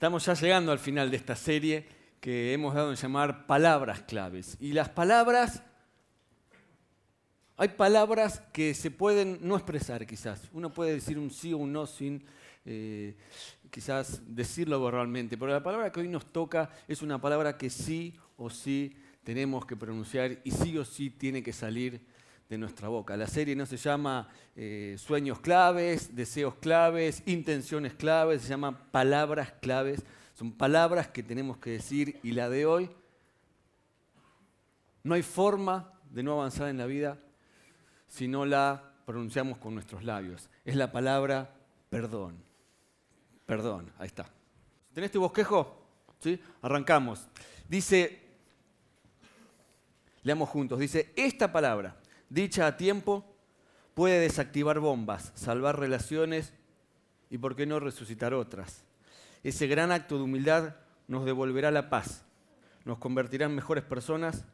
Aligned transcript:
Estamos 0.00 0.24
ya 0.24 0.32
llegando 0.32 0.72
al 0.72 0.78
final 0.78 1.10
de 1.10 1.18
esta 1.18 1.36
serie 1.36 1.84
que 2.22 2.54
hemos 2.54 2.74
dado 2.74 2.88
en 2.88 2.96
llamar 2.96 3.46
palabras 3.46 4.00
claves. 4.00 4.56
Y 4.58 4.72
las 4.72 4.88
palabras, 4.88 5.62
hay 7.58 7.68
palabras 7.68 8.40
que 8.50 8.72
se 8.72 8.90
pueden 8.90 9.40
no 9.42 9.56
expresar 9.56 10.06
quizás. 10.06 10.48
Uno 10.54 10.72
puede 10.72 10.94
decir 10.94 11.18
un 11.18 11.30
sí 11.30 11.52
o 11.52 11.58
un 11.58 11.74
no 11.74 11.86
sin 11.86 12.24
eh, 12.64 13.14
quizás 13.68 14.22
decirlo 14.24 14.82
verbalmente, 14.82 15.36
pero 15.36 15.52
la 15.52 15.62
palabra 15.62 15.92
que 15.92 16.00
hoy 16.00 16.08
nos 16.08 16.32
toca 16.32 16.70
es 16.88 17.02
una 17.02 17.20
palabra 17.20 17.58
que 17.58 17.68
sí 17.68 18.16
o 18.38 18.48
sí 18.48 18.96
tenemos 19.22 19.66
que 19.66 19.76
pronunciar 19.76 20.38
y 20.44 20.50
sí 20.50 20.78
o 20.78 20.84
sí 20.86 21.10
tiene 21.10 21.42
que 21.42 21.52
salir 21.52 22.00
de 22.50 22.58
nuestra 22.58 22.88
boca. 22.88 23.16
La 23.16 23.28
serie 23.28 23.54
no 23.54 23.64
se 23.64 23.76
llama 23.76 24.28
eh, 24.56 24.96
sueños 24.98 25.38
claves, 25.38 26.16
deseos 26.16 26.56
claves, 26.56 27.22
intenciones 27.26 27.94
claves, 27.94 28.42
se 28.42 28.48
llama 28.48 28.90
palabras 28.90 29.52
claves. 29.62 30.02
Son 30.34 30.52
palabras 30.52 31.08
que 31.08 31.22
tenemos 31.22 31.58
que 31.58 31.70
decir 31.70 32.18
y 32.24 32.32
la 32.32 32.50
de 32.50 32.66
hoy, 32.66 32.90
no 35.04 35.14
hay 35.14 35.22
forma 35.22 35.92
de 36.10 36.24
no 36.24 36.32
avanzar 36.32 36.68
en 36.68 36.78
la 36.78 36.86
vida 36.86 37.18
si 38.08 38.26
no 38.26 38.44
la 38.44 38.94
pronunciamos 39.06 39.58
con 39.58 39.74
nuestros 39.74 40.02
labios. 40.02 40.50
Es 40.64 40.74
la 40.74 40.90
palabra 40.90 41.54
perdón. 41.88 42.42
Perdón, 43.46 43.92
ahí 43.98 44.08
está. 44.08 44.28
¿Tenés 44.92 45.12
tu 45.12 45.20
bosquejo? 45.20 45.86
¿Sí? 46.18 46.40
Arrancamos. 46.62 47.28
Dice, 47.68 48.20
leamos 50.24 50.48
juntos, 50.48 50.80
dice, 50.80 51.12
esta 51.16 51.52
palabra 51.52 51.99
dicha 52.30 52.66
a 52.66 52.76
tiempo, 52.78 53.26
puede 53.92 54.20
desactivar 54.20 54.80
bombas, 54.80 55.32
salvar 55.34 55.78
relaciones 55.78 56.54
y, 57.28 57.36
por 57.36 57.54
qué 57.54 57.66
no, 57.66 57.78
resucitar 57.78 58.32
otras. 58.32 58.84
Ese 59.42 59.66
gran 59.66 59.92
acto 59.92 60.16
de 60.16 60.22
humildad 60.22 60.76
nos 61.06 61.26
devolverá 61.26 61.70
la 61.70 61.90
paz, 61.90 62.24
nos 62.84 62.98
convertirá 62.98 63.46
en 63.46 63.54
mejores 63.54 63.84
personas 63.84 64.44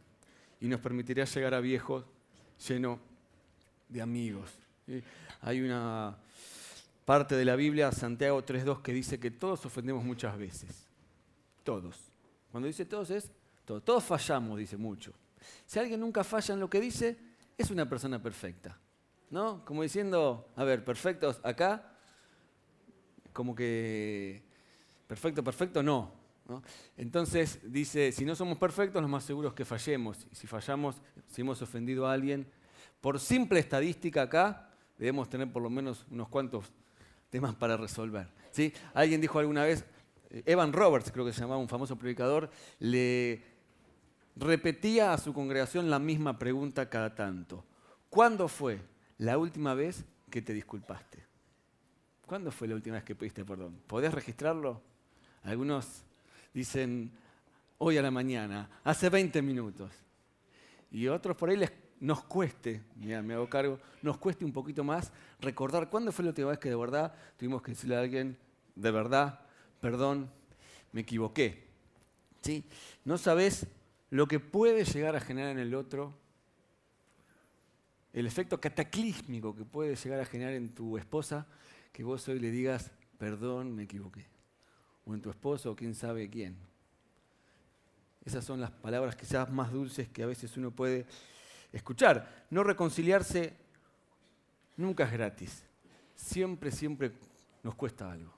y 0.61 0.67
nos 0.67 0.81
permitirá 0.81 1.25
llegar 1.25 1.55
a 1.55 1.61
viejos 1.61 2.05
lleno 2.67 2.99
de 3.89 4.03
amigos. 4.03 4.51
Hay 5.43 5.61
una 5.61 6.17
parte 7.05 7.37
de 7.37 7.45
la 7.45 7.57
Biblia, 7.57 7.93
Santiago 7.93 8.45
3.2, 8.45 8.83
que 8.83 8.93
dice 8.93 9.21
que 9.21 9.31
todos 9.31 9.65
ofendemos 9.67 10.05
muchas 10.05 10.37
veces. 10.39 10.87
Todos. 11.63 11.97
Cuando 12.51 12.67
dice 12.67 12.85
todos 12.85 13.11
es 13.11 13.31
todos. 13.65 13.85
Todos 13.85 14.05
fallamos, 14.05 14.59
dice 14.59 14.77
mucho. 14.77 15.13
Si 15.67 15.79
alguien 15.79 16.01
nunca 16.01 16.25
falla 16.25 16.55
en 16.55 16.61
lo 16.61 16.71
que 16.71 16.81
dice, 16.81 17.17
es 17.59 17.71
una 17.71 17.89
persona 17.89 18.23
perfecta. 18.23 18.79
¿No? 19.31 19.65
Como 19.65 19.83
diciendo, 19.83 20.49
a 20.55 20.65
ver, 20.65 20.85
perfectos 20.85 21.41
acá, 21.43 21.93
como 23.33 23.55
que 23.55 24.43
perfecto, 25.07 25.43
perfecto, 25.43 25.83
no. 25.83 26.13
Entonces 26.97 27.59
dice, 27.65 28.13
si 28.13 28.25
no 28.25 28.37
somos 28.37 28.57
perfectos, 28.57 29.03
lo 29.03 29.09
más 29.09 29.25
seguro 29.25 29.49
es 29.49 29.55
que 29.55 29.65
fallemos. 29.65 30.27
Y 30.31 30.37
si 30.37 30.47
fallamos, 30.47 31.03
si 31.29 31.41
hemos 31.41 31.61
ofendido 31.61 32.07
a 32.07 32.13
alguien, 32.13 32.47
por 33.01 33.19
simple 33.19 33.59
estadística 33.59 34.23
acá, 34.23 34.71
debemos 34.97 35.29
tener 35.29 35.53
por 35.53 35.63
lo 35.63 35.71
menos 35.71 36.07
unos 36.11 36.29
cuantos 36.29 36.73
temas 37.31 37.55
para 37.55 37.77
resolver. 37.77 38.29
¿sí? 38.53 38.73
Alguien 38.95 39.21
dijo 39.21 39.39
alguna 39.39 39.65
vez, 39.65 39.85
eh, 40.31 40.43
Evan 40.47 40.73
Roberts, 40.73 41.11
creo 41.11 41.27
que 41.27 41.33
se 41.33 41.41
llamaba 41.41 41.61
un 41.61 41.69
famoso 41.69 41.97
predicador, 41.97 42.49
le 42.79 43.43
repetía 44.37 45.13
a 45.13 45.19
su 45.19 45.33
congregación 45.33 45.91
la 45.91 45.99
misma 45.99 46.39
pregunta 46.39 46.89
cada 46.89 47.15
tanto. 47.15 47.65
¿Cuándo 48.11 48.49
fue 48.49 48.81
la 49.19 49.39
última 49.39 49.75
vez 49.75 50.05
que 50.31 50.43
te 50.43 50.53
disculpaste? 50.53 51.25
¿Cuándo 52.27 52.51
fue 52.51 52.69
la 52.69 52.75
última 52.75 52.97
vez 52.97 53.05
que 53.05 53.15
pediste 53.15 53.45
perdón? 53.45 53.81
¿Podés 53.87 54.13
registrarlo? 54.13 54.83
Algunos 55.43 56.03
dicen 56.53 57.11
hoy 57.79 57.99
a 57.99 58.03
la 58.03 58.11
mañana, 58.11 58.69
hace 58.85 59.09
20 59.09 59.43
minutos. 59.43 59.93
Y 60.91 61.09
otros 61.09 61.37
por 61.37 61.51
ahí 61.51 61.57
les, 61.57 61.73
nos 62.01 62.25
cueste, 62.25 62.83
mira, 62.97 63.23
me 63.23 63.35
hago 63.35 63.49
cargo, 63.49 63.79
nos 64.03 64.19
cueste 64.19 64.45
un 64.45 64.53
poquito 64.53 64.85
más 64.85 65.13
recordar 65.41 65.89
cuándo 65.89 66.13
fue 66.13 66.25
la 66.25 66.31
última 66.31 66.51
vez 66.51 66.59
que 66.59 66.69
de 66.69 66.77
verdad 66.77 67.15
tuvimos 67.37 67.63
que 67.63 67.73
decirle 67.73 67.97
a 67.97 68.01
alguien, 68.01 68.37
de 68.75 68.91
verdad, 68.91 69.41
perdón, 69.81 70.31
me 70.93 71.03
equivoqué. 71.03 71.67
¿Sí? 72.43 72.65
No 73.05 73.19
sabes 73.19 73.67
lo 74.11 74.27
que 74.27 74.41
puede 74.41 74.85
llegar 74.85 75.17
a 75.17 75.21
generar 75.21 75.51
en 75.51 75.59
el 75.59 75.75
otro, 75.75 76.15
el 78.13 78.27
efecto 78.27 78.61
cataclísmico 78.61 79.55
que 79.55 79.65
puede 79.65 79.97
llegar 79.97 80.21
a 80.21 80.25
generar 80.25 80.55
en 80.55 80.75
tu 80.75 80.97
esposa, 80.97 81.47
que 81.93 82.03
vos 82.03 82.27
hoy 82.29 82.39
le 82.39 82.51
digas, 82.51 82.91
perdón, 83.19 83.75
me 83.75 83.85
equivoqué. 83.85 84.27
O 85.05 85.15
en 85.15 85.21
tu 85.21 85.31
esposo, 85.31 85.73
o 85.73 85.77
quién 85.77 85.95
sabe 85.95 86.29
quién. 86.29 86.57
Esas 88.25 88.45
son 88.45 88.61
las 88.61 88.71
palabras 88.71 89.15
quizás 89.15 89.51
más 89.51 89.71
dulces 89.71 90.09
que 90.09 90.23
a 90.23 90.27
veces 90.27 90.57
uno 90.57 90.71
puede 90.71 91.07
escuchar. 91.73 92.47
No 92.51 92.65
reconciliarse 92.65 93.57
nunca 94.77 95.05
es 95.05 95.13
gratis. 95.13 95.65
Siempre, 96.15 96.71
siempre 96.71 97.13
nos 97.63 97.75
cuesta 97.75 98.11
algo. 98.11 98.35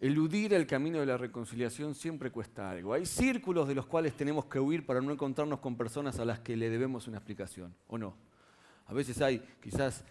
Eludir 0.00 0.54
el 0.54 0.64
camino 0.66 1.00
de 1.00 1.06
la 1.06 1.16
reconciliación 1.16 1.92
siempre 1.94 2.30
cuesta 2.30 2.70
algo. 2.70 2.94
Hay 2.94 3.04
círculos 3.04 3.66
de 3.66 3.74
los 3.74 3.86
cuales 3.86 4.14
tenemos 4.14 4.44
que 4.44 4.60
huir 4.60 4.86
para 4.86 5.00
no 5.00 5.10
encontrarnos 5.10 5.58
con 5.58 5.76
personas 5.76 6.20
a 6.20 6.24
las 6.24 6.38
que 6.38 6.56
le 6.56 6.70
debemos 6.70 7.08
una 7.08 7.16
explicación, 7.16 7.74
¿o 7.88 7.98
no? 7.98 8.14
A 8.86 8.94
veces 8.94 9.20
hay 9.20 9.42
quizás 9.60 10.04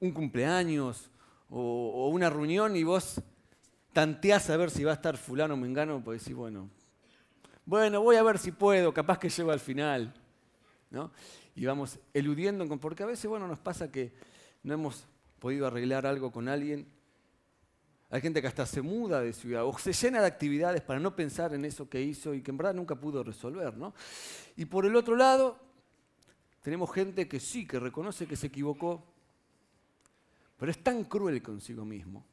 un 0.00 0.12
cumpleaños 0.12 1.10
o, 1.50 2.08
una 2.08 2.30
reunión 2.30 2.76
y 2.76 2.82
vos 2.82 3.20
tanteás 3.92 4.48
a 4.48 4.56
ver 4.56 4.70
si 4.70 4.84
va 4.84 4.92
a 4.92 4.94
estar 4.94 5.18
fulano 5.18 5.52
o 5.52 5.56
mengano, 5.58 6.02
pues 6.02 6.22
decís, 6.22 6.34
bueno, 6.34 6.70
bueno, 7.66 8.00
voy 8.00 8.16
a 8.16 8.22
ver 8.22 8.38
si 8.38 8.52
puedo, 8.52 8.94
capaz 8.94 9.18
que 9.18 9.28
llego 9.28 9.50
al 9.50 9.60
final. 9.60 10.14
¿no? 10.90 11.12
Y 11.54 11.66
vamos 11.66 11.98
eludiendo, 12.14 12.66
porque 12.78 13.02
a 13.02 13.06
veces 13.06 13.28
bueno, 13.28 13.46
nos 13.46 13.58
pasa 13.58 13.92
que 13.92 14.14
no 14.62 14.72
hemos 14.72 15.06
podido 15.38 15.66
arreglar 15.66 16.06
algo 16.06 16.32
con 16.32 16.48
alguien 16.48 16.95
hay 18.08 18.20
gente 18.20 18.40
que 18.40 18.46
hasta 18.46 18.64
se 18.66 18.82
muda 18.82 19.20
de 19.20 19.32
ciudad 19.32 19.64
o 19.64 19.76
se 19.78 19.92
llena 19.92 20.20
de 20.20 20.26
actividades 20.26 20.80
para 20.80 21.00
no 21.00 21.16
pensar 21.16 21.52
en 21.54 21.64
eso 21.64 21.88
que 21.88 22.00
hizo 22.00 22.34
y 22.34 22.42
que 22.42 22.52
en 22.52 22.56
verdad 22.56 22.74
nunca 22.74 22.94
pudo 22.94 23.24
resolver. 23.24 23.76
¿no? 23.76 23.94
Y 24.56 24.64
por 24.66 24.86
el 24.86 24.94
otro 24.94 25.16
lado, 25.16 25.58
tenemos 26.62 26.92
gente 26.92 27.26
que 27.26 27.40
sí, 27.40 27.66
que 27.66 27.80
reconoce 27.80 28.26
que 28.26 28.36
se 28.36 28.46
equivocó, 28.46 29.04
pero 30.56 30.70
es 30.70 30.82
tan 30.82 31.04
cruel 31.04 31.42
consigo 31.42 31.84
mismo. 31.84 32.24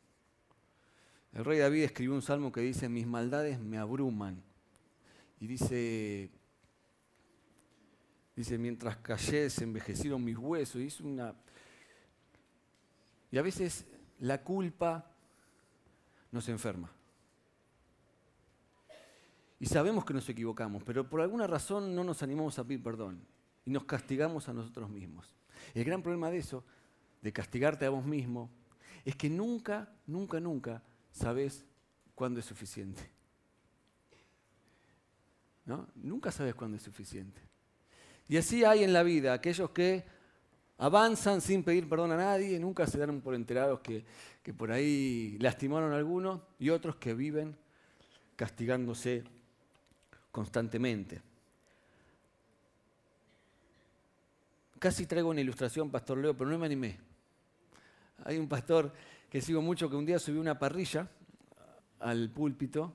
El 1.34 1.44
rey 1.44 1.58
David 1.58 1.84
escribió 1.84 2.14
un 2.14 2.22
salmo 2.22 2.52
que 2.52 2.62
dice, 2.62 2.88
mis 2.88 3.08
maldades 3.08 3.60
me 3.60 3.80
abruman. 3.80 4.44
Y 5.40 5.48
dice, 5.48 6.30
dice 8.36 8.58
mientras 8.60 8.98
callé 8.98 9.50
se 9.50 9.64
envejecieron 9.64 10.24
mis 10.24 10.38
huesos. 10.38 10.80
Y, 10.80 10.90
y 13.32 13.38
a 13.38 13.42
veces 13.42 13.86
la 14.20 14.44
culpa 14.44 15.13
nos 16.34 16.50
enferma. 16.50 16.92
Y 19.60 19.68
sabemos 19.68 20.04
que 20.04 20.14
nos 20.14 20.28
equivocamos, 20.28 20.84
pero 20.84 21.08
por 21.08 21.22
alguna 21.22 21.48
razón 21.48 21.96
no 21.96 22.04
nos 22.04 22.22
animamos 22.22 22.60
a 22.60 22.66
pedir 22.66 22.84
perdón 22.84 23.26
y 23.64 23.72
nos 23.72 23.86
castigamos 23.86 24.50
a 24.50 24.54
nosotros 24.54 24.90
mismos. 24.90 25.34
El 25.74 25.86
gran 25.86 26.02
problema 26.02 26.30
de 26.30 26.40
eso, 26.40 26.66
de 27.22 27.32
castigarte 27.32 27.86
a 27.86 27.92
vos 27.92 28.04
mismo, 28.04 28.50
es 29.06 29.16
que 29.16 29.30
nunca, 29.30 29.94
nunca, 30.06 30.40
nunca 30.40 30.84
sabes 31.12 31.64
cuándo 32.16 32.40
es 32.40 32.46
suficiente. 32.46 33.10
¿No? 35.66 35.88
Nunca 35.96 36.32
sabes 36.32 36.56
cuándo 36.56 36.76
es 36.76 36.84
suficiente. 36.84 37.42
Y 38.28 38.38
así 38.38 38.66
hay 38.66 38.84
en 38.84 38.92
la 38.92 39.04
vida 39.04 39.34
aquellos 39.34 39.70
que 39.70 40.04
avanzan 40.78 41.42
sin 41.42 41.64
pedir 41.64 41.88
perdón 41.88 42.12
a 42.12 42.18
nadie, 42.18 42.60
nunca 42.60 42.88
se 42.88 42.98
dan 42.98 43.22
por 43.22 43.36
enterados 43.36 43.80
que, 43.82 44.04
por 44.54 44.72
ahí 44.72 45.38
lastimaron 45.40 45.94
a 45.94 45.98
algunos 45.98 46.42
y 46.60 46.70
otros 46.70 46.96
que 46.98 47.14
viven 47.14 47.56
castigándose 48.36 49.24
constantemente. 50.32 51.22
Casi 54.80 55.06
traigo 55.06 55.30
una 55.30 55.40
ilustración, 55.40 55.90
Pastor 55.90 56.18
Leo, 56.18 56.36
pero 56.36 56.50
no 56.50 56.58
me 56.58 56.66
animé. 56.66 57.00
Hay 58.26 58.38
un 58.38 58.50
pastor 58.50 58.92
que 59.30 59.42
sigo 59.42 59.62
mucho 59.62 59.90
que 59.90 59.96
un 59.96 60.06
día 60.06 60.20
subió 60.20 60.42
una 60.42 60.60
parrilla 60.60 61.08
al 62.00 62.30
púlpito 62.30 62.94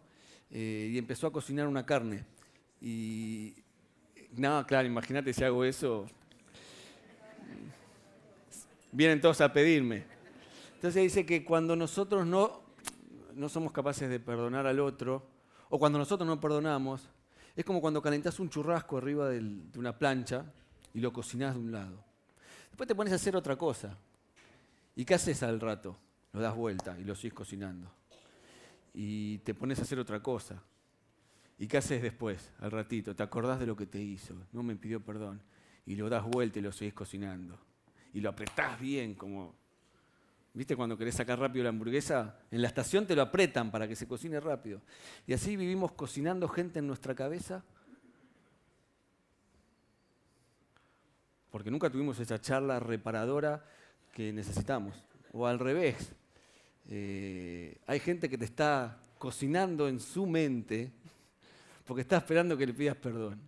eh, 0.51 0.91
y 0.93 0.99
empezó 0.99 1.27
a 1.27 1.33
cocinar 1.33 1.67
una 1.67 1.87
carne. 1.87 2.25
Y 2.81 3.55
nada, 4.33 4.67
claro, 4.67 4.87
imagínate 4.87 5.33
si 5.33 5.43
hago 5.45 5.65
eso, 5.65 6.07
vienen 8.99 9.21
todos 9.21 9.41
a 9.41 9.53
pedirme. 9.53 10.03
Entonces 10.75 11.01
dice 11.01 11.25
que 11.25 11.45
cuando 11.45 11.77
nosotros 11.77 12.27
no, 12.27 12.63
no 13.33 13.49
somos 13.49 13.71
capaces 13.71 14.11
de 14.11 14.19
perdonar 14.19 14.67
al 14.67 14.81
otro, 14.81 15.25
o 15.69 15.79
cuando 15.79 16.01
nosotros 16.01 16.27
no 16.27 16.41
perdonamos, 16.41 17.09
es 17.55 17.65
como 17.65 17.81
cuando 17.81 18.03
calentás 18.03 18.41
un 18.41 18.51
churrasco 18.51 18.99
arriba 18.99 19.29
de 19.29 19.79
una 19.79 19.97
plancha 19.97 20.53
y 20.93 20.99
lo 20.99 21.13
cocinás 21.13 21.55
de 21.55 21.61
un 21.61 21.71
lado. 21.71 22.05
Después 22.71 22.89
te 22.89 22.95
pones 22.97 23.13
a 23.13 23.17
hacer 23.17 23.37
otra 23.37 23.55
cosa. 23.55 23.97
¿Y 24.97 25.05
qué 25.05 25.15
haces 25.15 25.45
al 25.45 25.61
rato? 25.61 25.97
Lo 26.33 26.41
das 26.41 26.57
vuelta 26.57 26.99
y 26.99 27.05
lo 27.05 27.15
sigues 27.15 27.35
cocinando. 27.35 27.89
y 28.95 29.39
te 29.39 29.55
pones 29.55 29.79
a 29.79 29.83
hacer 29.83 30.01
otra 30.01 30.21
cosa. 30.21 30.61
¿Y 31.57 31.69
qué 31.69 31.77
haces 31.77 32.03
después, 32.03 32.51
al 32.59 32.73
ratito? 32.73 33.15
Te 33.15 33.23
acordás 33.23 33.61
de 33.61 33.67
lo 33.67 33.77
que 33.77 33.87
te 33.87 34.01
hizo, 34.01 34.35
no 34.53 34.65
me 34.65 34.75
pidió 34.75 34.99
perdón. 35.05 35.41
Y 35.87 35.95
lo 35.95 36.09
das 36.09 36.25
vuelta 36.25 36.59
y 36.59 36.63
lo 36.63 36.73
seguís 36.73 36.95
cocinando. 36.95 37.68
Y 38.13 38.21
lo 38.21 38.31
apretás 38.31 38.79
bien, 38.81 39.15
como. 39.15 39.55
¿Viste 40.55 40.75
cuando 40.75 40.97
querés 40.97 41.15
sacar 41.15 41.39
rápido 41.39 41.63
la 41.63 41.69
hamburguesa? 41.69 42.41
En 42.51 42.63
la 42.63 42.69
estación 42.69 43.07
te 43.07 43.15
lo 43.15 43.23
apretan 43.23 43.71
para 43.71 43.87
que 43.87 43.95
se 43.95 44.09
cocine 44.09 44.41
rápido. 44.41 44.81
Y 45.27 45.33
así 45.33 45.57
vivimos 45.57 45.93
cocinando 45.93 46.49
gente 46.49 46.79
en 46.81 46.87
nuestra 46.87 47.15
cabeza. 47.15 47.63
Porque 51.51 51.71
nunca 51.71 51.91
tuvimos 51.91 52.19
esa 52.19 52.41
charla 52.41 52.81
reparadora 52.81 53.65
que 54.13 54.33
necesitamos. 54.33 54.97
O 55.33 55.47
al 55.47 55.59
revés. 55.59 56.13
Eh, 56.89 57.77
hay 57.87 58.01
gente 58.01 58.29
que 58.29 58.39
te 58.39 58.47
está 58.47 58.99
cocinando 59.19 59.89
en 59.89 60.01
su 60.01 60.27
mente 60.27 60.91
porque 61.85 62.03
está 62.03 62.19
esperando 62.19 62.57
que 62.57 62.67
le 62.67 62.75
pidas 62.75 62.97
perdón. 62.97 63.41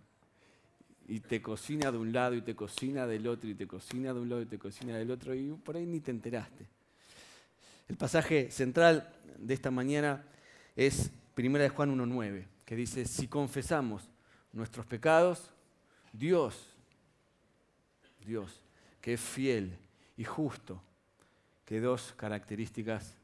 Y 1.11 1.19
te 1.19 1.41
cocina 1.41 1.91
de 1.91 1.97
un 1.97 2.13
lado 2.13 2.35
y 2.35 2.41
te 2.41 2.55
cocina 2.55 3.05
del 3.05 3.27
otro 3.27 3.49
y 3.49 3.53
te 3.53 3.67
cocina 3.67 4.13
de 4.13 4.21
un 4.21 4.29
lado 4.29 4.41
y 4.43 4.45
te 4.45 4.57
cocina 4.57 4.97
del 4.97 5.11
otro 5.11 5.35
y 5.35 5.51
por 5.51 5.75
ahí 5.75 5.85
ni 5.85 5.99
te 5.99 6.09
enteraste. 6.09 6.65
El 7.89 7.97
pasaje 7.97 8.49
central 8.49 9.13
de 9.37 9.53
esta 9.53 9.71
mañana 9.71 10.23
es 10.73 11.11
1 11.37 11.59
de 11.59 11.67
Juan 11.67 11.99
1.9, 11.99 12.45
que 12.63 12.77
dice, 12.77 13.03
si 13.03 13.27
confesamos 13.27 14.07
nuestros 14.53 14.85
pecados, 14.85 15.51
Dios, 16.13 16.73
Dios, 18.25 18.61
que 19.01 19.15
es 19.15 19.19
fiel 19.19 19.77
y 20.15 20.23
justo, 20.23 20.81
que 21.65 21.81
dos 21.81 22.13
características 22.15 23.17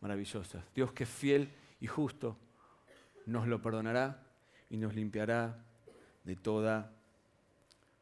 maravillosas. 0.00 0.64
Dios 0.74 0.90
que 0.90 1.04
es 1.04 1.08
fiel 1.08 1.50
y 1.80 1.86
justo, 1.86 2.36
nos 3.26 3.46
lo 3.46 3.62
perdonará 3.62 4.26
y 4.70 4.76
nos 4.76 4.96
limpiará 4.96 5.64
de 6.24 6.34
toda 6.34 6.97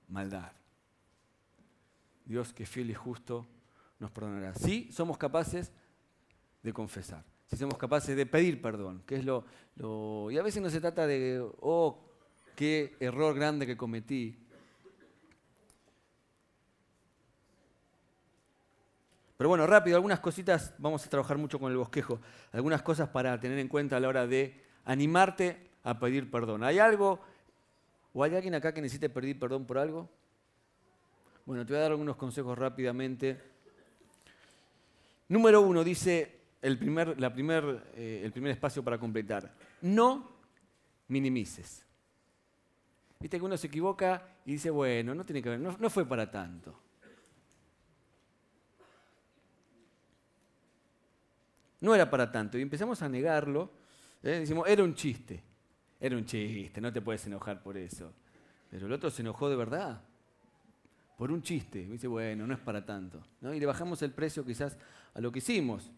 maldad. 0.08 0.52
Dios 2.24 2.52
que 2.52 2.66
fiel 2.66 2.90
y 2.90 2.94
justo 2.94 3.46
nos 3.98 4.10
perdonará. 4.10 4.54
Si 4.54 4.90
somos 4.92 5.16
capaces 5.16 5.72
de 6.62 6.72
confesar, 6.72 7.24
si 7.46 7.56
somos 7.56 7.78
capaces 7.78 8.16
de 8.16 8.26
pedir 8.26 8.60
perdón, 8.60 9.02
que 9.06 9.16
es 9.16 9.24
lo, 9.24 9.44
lo... 9.76 10.30
Y 10.30 10.38
a 10.38 10.42
veces 10.42 10.62
no 10.62 10.68
se 10.70 10.80
trata 10.80 11.06
de, 11.06 11.44
oh, 11.60 12.04
qué 12.56 12.96
error 13.00 13.34
grande 13.34 13.66
que 13.66 13.76
cometí. 13.76 14.42
Pero 19.36 19.48
bueno, 19.48 19.66
rápido, 19.66 19.96
algunas 19.96 20.20
cositas, 20.20 20.72
vamos 20.78 21.06
a 21.06 21.10
trabajar 21.10 21.36
mucho 21.36 21.58
con 21.60 21.70
el 21.70 21.76
bosquejo, 21.76 22.20
algunas 22.52 22.82
cosas 22.82 23.10
para 23.10 23.38
tener 23.38 23.58
en 23.58 23.68
cuenta 23.68 23.98
a 23.98 24.00
la 24.00 24.08
hora 24.08 24.26
de 24.26 24.64
animarte 24.86 25.70
a 25.84 25.98
pedir 25.98 26.30
perdón. 26.30 26.64
¿Hay 26.64 26.78
algo 26.78 27.20
o 28.18 28.24
hay 28.24 28.34
alguien 28.34 28.54
acá 28.54 28.72
que 28.72 28.80
necesite 28.80 29.10
pedir 29.10 29.38
perdón 29.38 29.66
por 29.66 29.76
algo? 29.76 30.08
Bueno, 31.44 31.66
te 31.66 31.74
voy 31.74 31.80
a 31.80 31.82
dar 31.82 31.90
algunos 31.90 32.16
consejos 32.16 32.56
rápidamente. 32.56 33.38
Número 35.28 35.60
uno, 35.60 35.84
dice 35.84 36.40
el 36.62 36.78
primer, 36.78 37.20
la 37.20 37.30
primer, 37.30 37.92
eh, 37.94 38.22
el 38.24 38.32
primer 38.32 38.52
espacio 38.52 38.82
para 38.82 38.98
completar. 38.98 39.52
No 39.82 40.30
minimices. 41.08 41.84
Viste 43.20 43.38
que 43.38 43.44
uno 43.44 43.58
se 43.58 43.66
equivoca 43.66 44.26
y 44.46 44.52
dice, 44.52 44.70
bueno, 44.70 45.14
no 45.14 45.26
tiene 45.26 45.42
que 45.42 45.50
ver, 45.50 45.60
no, 45.60 45.90
fue 45.90 46.06
para 46.06 46.30
tanto. 46.30 46.74
No 51.82 51.94
era 51.94 52.08
para 52.08 52.32
tanto. 52.32 52.56
Y 52.56 52.62
empezamos 52.62 53.02
a 53.02 53.10
negarlo. 53.10 53.70
¿eh? 54.22 54.38
Decimos, 54.40 54.66
era 54.66 54.82
un 54.82 54.94
chiste. 54.94 55.42
Era 55.98 56.16
un 56.16 56.24
chiste, 56.24 56.80
no 56.80 56.92
te 56.92 57.00
puedes 57.00 57.26
enojar 57.26 57.62
por 57.62 57.76
eso. 57.76 58.12
Pero 58.70 58.86
el 58.86 58.92
otro 58.92 59.10
se 59.10 59.22
enojó 59.22 59.48
de 59.48 59.56
verdad, 59.56 60.02
por 61.16 61.32
un 61.32 61.42
chiste. 61.42 61.80
Y 61.80 61.86
dice, 61.86 62.06
bueno, 62.06 62.46
no 62.46 62.54
es 62.54 62.60
para 62.60 62.84
tanto. 62.84 63.22
Y 63.42 63.58
le 63.58 63.66
bajamos 63.66 64.02
el 64.02 64.12
precio 64.12 64.44
quizás 64.44 64.76
a 65.14 65.20
lo 65.20 65.32
que 65.32 65.38
hicimos. 65.38 65.90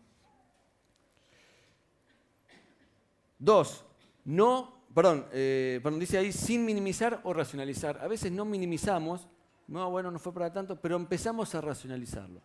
Dos, 3.38 3.84
no, 4.24 4.82
perdón, 4.94 5.26
eh, 5.32 5.80
perdón, 5.82 6.00
dice 6.00 6.18
ahí 6.18 6.32
sin 6.32 6.64
minimizar 6.64 7.20
o 7.24 7.32
racionalizar. 7.32 7.98
A 7.98 8.08
veces 8.08 8.32
no 8.32 8.44
minimizamos, 8.44 9.28
no, 9.68 9.90
bueno, 9.90 10.10
no 10.10 10.18
fue 10.18 10.32
para 10.34 10.52
tanto, 10.52 10.80
pero 10.80 10.96
empezamos 10.96 11.54
a 11.54 11.60
racionalizarlo. 11.60 12.40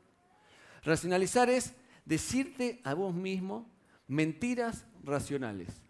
Racionalizar 0.84 1.50
es 1.50 1.76
decirte 2.06 2.82
a 2.84 2.94
vos 2.94 3.14
mismo 3.14 3.72
mentiras 4.08 4.86
racionales. 5.04 5.83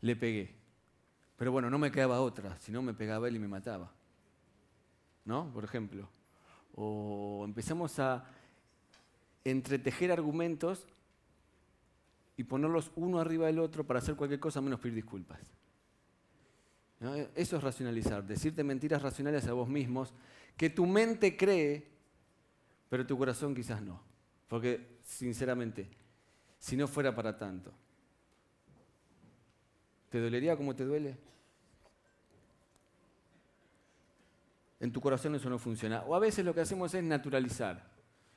Le 0.00 0.16
pegué. 0.16 0.54
Pero 1.36 1.52
bueno, 1.52 1.70
no 1.70 1.78
me 1.78 1.90
quedaba 1.90 2.20
otra, 2.20 2.58
si 2.58 2.70
no 2.70 2.82
me 2.82 2.94
pegaba 2.94 3.28
él 3.28 3.36
y 3.36 3.38
me 3.38 3.48
mataba. 3.48 3.90
¿No? 5.24 5.50
Por 5.52 5.64
ejemplo. 5.64 6.08
O 6.74 7.42
empezamos 7.44 7.98
a 7.98 8.24
entretejer 9.44 10.12
argumentos 10.12 10.86
y 12.36 12.44
ponerlos 12.44 12.90
uno 12.96 13.18
arriba 13.18 13.46
del 13.46 13.58
otro 13.58 13.84
para 13.84 13.98
hacer 13.98 14.16
cualquier 14.16 14.40
cosa 14.40 14.60
menos 14.60 14.80
pedir 14.80 14.94
disculpas. 14.94 15.40
Eso 17.34 17.56
es 17.56 17.62
racionalizar, 17.62 18.24
decirte 18.24 18.62
mentiras 18.62 19.00
racionales 19.00 19.46
a 19.46 19.54
vos 19.54 19.68
mismos 19.68 20.12
que 20.56 20.68
tu 20.68 20.84
mente 20.84 21.34
cree, 21.34 21.88
pero 22.90 23.06
tu 23.06 23.16
corazón 23.16 23.54
quizás 23.54 23.80
no. 23.80 24.02
Porque, 24.46 24.98
sinceramente, 25.02 25.88
si 26.58 26.76
no 26.76 26.86
fuera 26.86 27.14
para 27.14 27.38
tanto, 27.38 27.72
¿Te 30.10 30.20
dolería 30.20 30.56
como 30.56 30.74
te 30.76 30.84
duele? 30.84 31.16
En 34.80 34.92
tu 34.92 35.00
corazón 35.00 35.34
eso 35.36 35.48
no 35.48 35.58
funciona. 35.58 36.02
O 36.02 36.14
a 36.14 36.18
veces 36.18 36.44
lo 36.44 36.52
que 36.52 36.60
hacemos 36.60 36.92
es 36.94 37.02
naturalizar. 37.02 37.88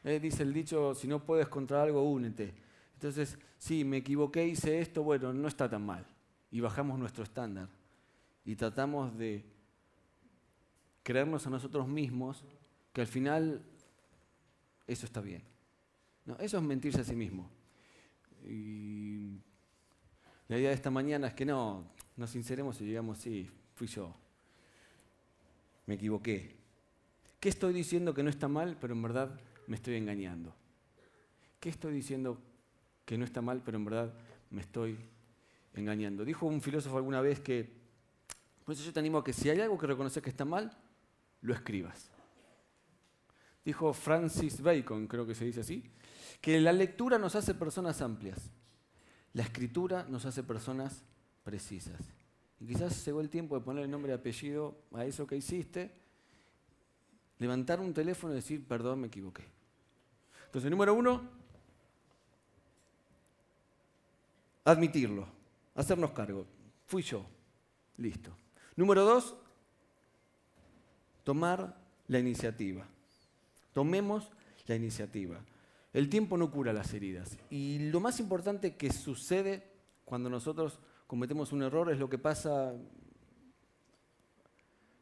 Eh, 0.04 0.20
dice 0.20 0.44
el 0.44 0.54
dicho, 0.54 0.94
si 0.94 1.08
no 1.08 1.25
puedes 1.25 1.48
contra 1.48 1.81
algo, 1.81 2.04
únete. 2.04 2.54
Entonces, 2.94 3.38
sí, 3.58 3.84
me 3.84 3.98
equivoqué, 3.98 4.46
hice 4.46 4.80
esto, 4.80 5.04
bueno, 5.04 5.34
no 5.34 5.48
está 5.48 5.70
tan 5.70 5.86
mal. 5.86 6.06
Y 6.52 6.60
bajamos 6.60 7.00
nuestro 7.00 7.24
estándar. 7.24 7.70
Y 8.46 8.56
tratamos 8.56 9.18
de 9.18 9.44
creernos 11.02 11.48
a 11.48 11.50
nosotros 11.50 11.88
mismos 11.88 12.44
que 12.92 13.02
al 13.02 13.08
final 13.08 13.64
eso 14.86 15.06
está 15.06 15.22
bien. 15.22 15.44
No, 16.25 16.38
eso 16.38 16.58
es 16.58 16.64
mentirse 16.64 17.02
a 17.02 17.04
sí 17.04 17.16
mismo. 17.16 17.50
Y 18.46 19.39
la 20.53 20.60
idea 20.60 20.69
de 20.69 20.75
esta 20.75 20.91
mañana 20.91 21.25
es 21.25 21.33
que 21.33 21.45
no, 21.45 21.83
nos 22.15 22.29
sinceremos 22.29 22.79
y 22.79 22.86
digamos, 22.86 23.17
sí, 23.17 23.50
fui 23.74 23.88
yo. 23.88 24.13
Me 25.88 25.95
equivoqué. 25.95 26.55
¿Qué 27.39 27.50
estoy 27.50 27.74
diciendo 27.74 28.13
que 28.13 28.22
no 28.22 28.29
está 28.29 28.48
mal, 28.48 28.77
pero 28.79 28.93
en 28.93 29.01
verdad 29.01 29.31
me 29.65 29.77
estoy 29.77 29.95
engañando? 29.95 30.53
¿Qué 31.60 31.69
estoy 31.69 31.95
diciendo 31.95 32.38
que 33.03 33.17
no 33.17 33.25
está 33.25 33.41
mal, 33.41 33.63
pero 33.65 33.79
en 33.79 33.86
verdad 33.86 34.13
me 34.51 34.62
estoy 34.62 34.95
engañando? 35.74 36.24
Dijo 36.24 36.45
un 36.45 36.62
filósofo 36.62 36.98
alguna 36.98 37.19
vez 37.19 37.39
que, 37.39 37.67
por 38.63 38.75
eso 38.75 38.83
yo 38.83 38.93
te 38.93 39.00
animo 39.00 39.17
a 39.17 39.24
que 39.24 39.33
si 39.33 39.50
hay 39.50 39.60
algo 39.60 39.79
que 39.79 39.88
reconoces 39.88 40.22
que 40.22 40.29
está 40.29 40.45
mal, 40.45 40.72
lo 41.41 41.55
escribas. 41.55 42.12
Dijo 43.65 43.91
Francis 43.91 44.62
Bacon, 44.62 45.07
creo 45.07 45.25
que 45.25 45.33
se 45.33 45.45
dice 45.45 45.62
así, 45.62 45.83
que 46.39 46.62
la 46.62 46.72
lectura 46.72 47.17
nos 47.17 47.33
hace 47.33 47.55
personas 47.55 48.03
amplias. 48.03 48.51
La 49.34 49.44
escritura 49.44 50.06
nos 50.10 50.25
hace 50.25 50.44
personas 50.44 51.04
precisas. 51.44 52.00
Y 52.60 52.68
quizás 52.68 53.06
llegó 53.06 53.20
el 53.20 53.30
tiempo 53.30 53.56
de 53.56 53.66
poner 53.66 53.84
el 53.84 53.92
nombre 53.92 54.12
y 54.12 54.16
apellido 54.16 54.78
a 54.94 55.06
eso 55.06 55.28
que 55.28 55.36
hiciste, 55.36 55.92
levantar 57.40 57.80
un 57.80 57.94
teléfono 57.94 58.34
y 58.34 58.38
decir, 58.38 58.66
perdón, 58.66 59.02
me 59.02 59.08
equivoqué. 59.08 59.44
Entonces, 60.46 60.70
número 60.70 60.94
uno, 60.94 61.30
admitirlo, 64.63 65.28
hacernos 65.75 66.12
cargo. 66.12 66.46
Fui 66.86 67.02
yo, 67.02 67.25
listo. 67.98 68.32
Número 68.75 69.04
dos, 69.04 69.36
tomar 71.24 71.75
la 72.08 72.20
iniciativa. 72.20 72.86
Tomemos 73.74 74.30
la 74.68 74.75
iniciativa. 74.75 75.40
El 75.94 76.10
tiempo 76.10 76.38
no 76.38 76.50
cura 76.50 76.74
las 76.74 76.94
heridas. 76.94 77.38
Y 77.52 77.90
lo 77.92 78.00
más 78.00 78.20
importante 78.20 78.76
que 78.76 78.92
sucede 78.92 79.72
cuando 80.06 80.30
nosotros 80.30 80.80
cometemos 81.06 81.52
un 81.52 81.62
error 81.62 81.92
es 81.92 82.00
lo 82.00 82.10
que 82.10 82.18
pasa 82.18 82.74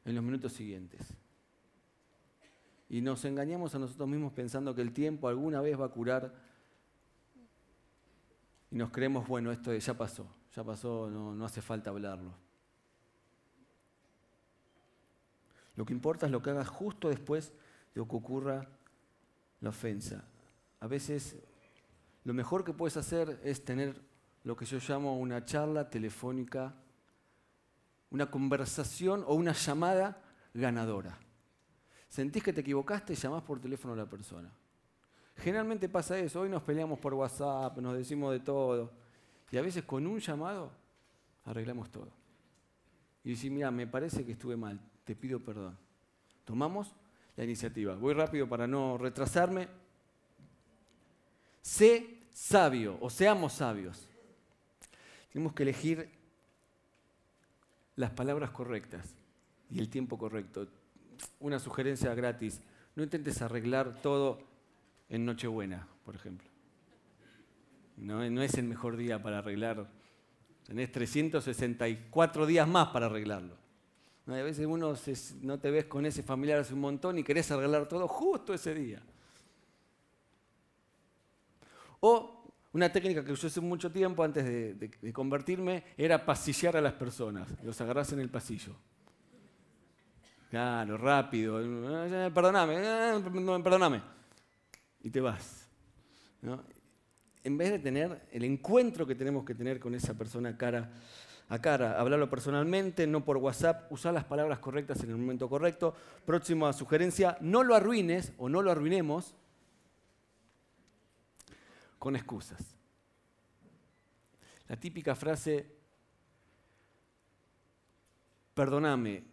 en 0.03 0.15
los 0.15 0.23
minutos 0.23 0.51
siguientes. 0.51 1.13
Y 2.89 2.99
nos 2.99 3.23
engañamos 3.23 3.73
a 3.73 3.79
nosotros 3.79 4.09
mismos 4.09 4.33
pensando 4.33 4.75
que 4.75 4.81
el 4.81 4.91
tiempo 4.91 5.29
alguna 5.29 5.61
vez 5.61 5.79
va 5.79 5.85
a 5.85 5.89
curar 5.89 6.33
y 8.69 8.75
nos 8.75 8.91
creemos, 8.91 9.27
bueno, 9.27 9.51
esto 9.51 9.73
ya 9.73 9.97
pasó, 9.97 10.27
ya 10.55 10.63
pasó, 10.63 11.09
no, 11.09 11.33
no 11.33 11.45
hace 11.45 11.61
falta 11.61 11.89
hablarlo. 11.89 12.33
Lo 15.75 15.85
que 15.85 15.93
importa 15.93 16.25
es 16.25 16.31
lo 16.31 16.41
que 16.41 16.49
hagas 16.49 16.67
justo 16.67 17.09
después 17.09 17.53
de 17.95 18.01
que 18.01 18.01
ocurra 18.01 18.67
la 19.61 19.69
ofensa. 19.69 20.25
A 20.81 20.87
veces 20.87 21.37
lo 22.23 22.33
mejor 22.33 22.63
que 22.63 22.73
puedes 22.73 22.97
hacer 22.97 23.39
es 23.43 23.63
tener 23.63 24.01
lo 24.43 24.55
que 24.55 24.65
yo 24.65 24.79
llamo 24.79 25.17
una 25.17 25.45
charla 25.45 25.89
telefónica, 25.89 26.73
una 28.09 28.29
conversación 28.29 29.23
o 29.27 29.35
una 29.35 29.53
llamada 29.53 30.21
ganadora. 30.53 31.17
Sentís 32.09 32.43
que 32.43 32.51
te 32.51 32.61
equivocaste, 32.61 33.15
llamás 33.15 33.43
por 33.43 33.59
teléfono 33.59 33.93
a 33.93 33.97
la 33.97 34.09
persona. 34.09 34.51
Generalmente 35.37 35.87
pasa 35.87 36.17
eso, 36.17 36.41
hoy 36.41 36.49
nos 36.49 36.63
peleamos 36.63 36.99
por 36.99 37.13
WhatsApp, 37.13 37.77
nos 37.77 37.95
decimos 37.95 38.33
de 38.33 38.41
todo, 38.41 38.91
y 39.49 39.57
a 39.57 39.61
veces 39.61 39.83
con 39.83 40.05
un 40.05 40.19
llamado 40.19 40.71
arreglamos 41.45 41.89
todo. 41.89 42.09
Y 43.23 43.35
decís, 43.35 43.51
mira, 43.51 43.71
me 43.71 43.87
parece 43.87 44.25
que 44.25 44.33
estuve 44.33 44.57
mal, 44.57 44.79
te 45.03 45.15
pido 45.15 45.39
perdón. 45.39 45.77
Tomamos 46.43 46.93
la 47.35 47.43
iniciativa. 47.43 47.95
Voy 47.95 48.13
rápido 48.13 48.49
para 48.49 48.67
no 48.67 48.97
retrasarme. 48.97 49.80
Sé 51.61 52.21
sabio 52.33 52.97
o 53.01 53.09
seamos 53.09 53.53
sabios. 53.53 54.07
Tenemos 55.31 55.53
que 55.53 55.63
elegir 55.63 56.09
las 57.95 58.11
palabras 58.11 58.51
correctas 58.51 59.05
y 59.69 59.79
el 59.79 59.89
tiempo 59.89 60.17
correcto. 60.17 60.67
Una 61.39 61.59
sugerencia 61.59 62.13
gratis. 62.13 62.61
No 62.95 63.03
intentes 63.03 63.41
arreglar 63.41 64.01
todo 64.01 64.39
en 65.07 65.25
Nochebuena, 65.25 65.87
por 66.03 66.15
ejemplo. 66.15 66.49
No, 67.97 68.23
es 68.23 68.55
el 68.55 68.65
mejor 68.65 68.97
día 68.97 69.21
para 69.21 69.37
arreglar. 69.37 69.87
Tenés 70.65 70.91
364 70.91 72.45
días 72.45 72.67
más 72.67 72.89
para 72.89 73.05
arreglarlo. 73.05 73.55
A 74.27 74.31
veces 74.31 74.65
uno 74.65 74.95
no 75.41 75.59
te 75.59 75.71
ves 75.71 75.85
con 75.85 76.05
ese 76.05 76.23
familiar 76.23 76.59
hace 76.59 76.73
un 76.73 76.79
montón 76.79 77.19
y 77.19 77.23
querés 77.23 77.51
arreglar 77.51 77.87
todo 77.87 78.07
justo 78.07 78.53
ese 78.53 78.73
día. 78.73 79.01
O 82.01 82.41
una 82.73 82.91
técnica 82.91 83.23
que 83.23 83.31
usé 83.31 83.47
hace 83.47 83.61
mucho 83.61 83.91
tiempo 83.91 84.23
antes 84.23 84.45
de, 84.45 85.13
convertirme 85.13 85.83
era 85.97 86.25
pasillar 86.25 86.77
a 86.77 86.81
las 86.81 86.93
personas. 86.93 87.47
Los 87.63 87.79
agarrás 87.81 88.11
en 88.13 88.19
el 88.19 88.29
pasillo. 88.29 88.75
Claro, 90.49 90.97
rápido. 90.97 91.57
Perdóname, 92.33 93.61
perdóname. 93.63 94.01
Y 95.01 95.09
te 95.09 95.21
vas. 95.21 95.69
En 97.43 97.57
vez 97.57 97.71
de 97.71 97.79
tener 97.79 98.27
el 98.31 98.43
encuentro 98.45 99.05
que 99.05 99.15
tenemos 99.15 99.45
que 99.45 99.53
tener 99.53 99.79
con 99.79 99.93
esa 99.93 100.13
persona 100.13 100.57
cara 100.57 100.91
a 101.49 101.59
cara, 101.59 101.99
hablarlo 101.99 102.29
personalmente, 102.29 103.05
no 103.05 103.25
por 103.25 103.35
WhatsApp, 103.35 103.91
usar 103.91 104.13
las 104.13 104.23
palabras 104.23 104.59
correctas 104.59 105.03
en 105.03 105.09
el 105.09 105.17
momento 105.17 105.49
correcto. 105.49 105.93
Próxima 106.25 106.71
sugerencia, 106.71 107.37
no 107.41 107.63
lo 107.63 107.75
arruines 107.75 108.31
o 108.37 108.47
no 108.47 108.61
lo 108.61 108.71
arruinemos 108.71 109.35
con 112.01 112.15
excusas. 112.15 112.75
La 114.67 114.75
típica 114.75 115.13
frase, 115.13 115.71
perdóname, 118.55 119.23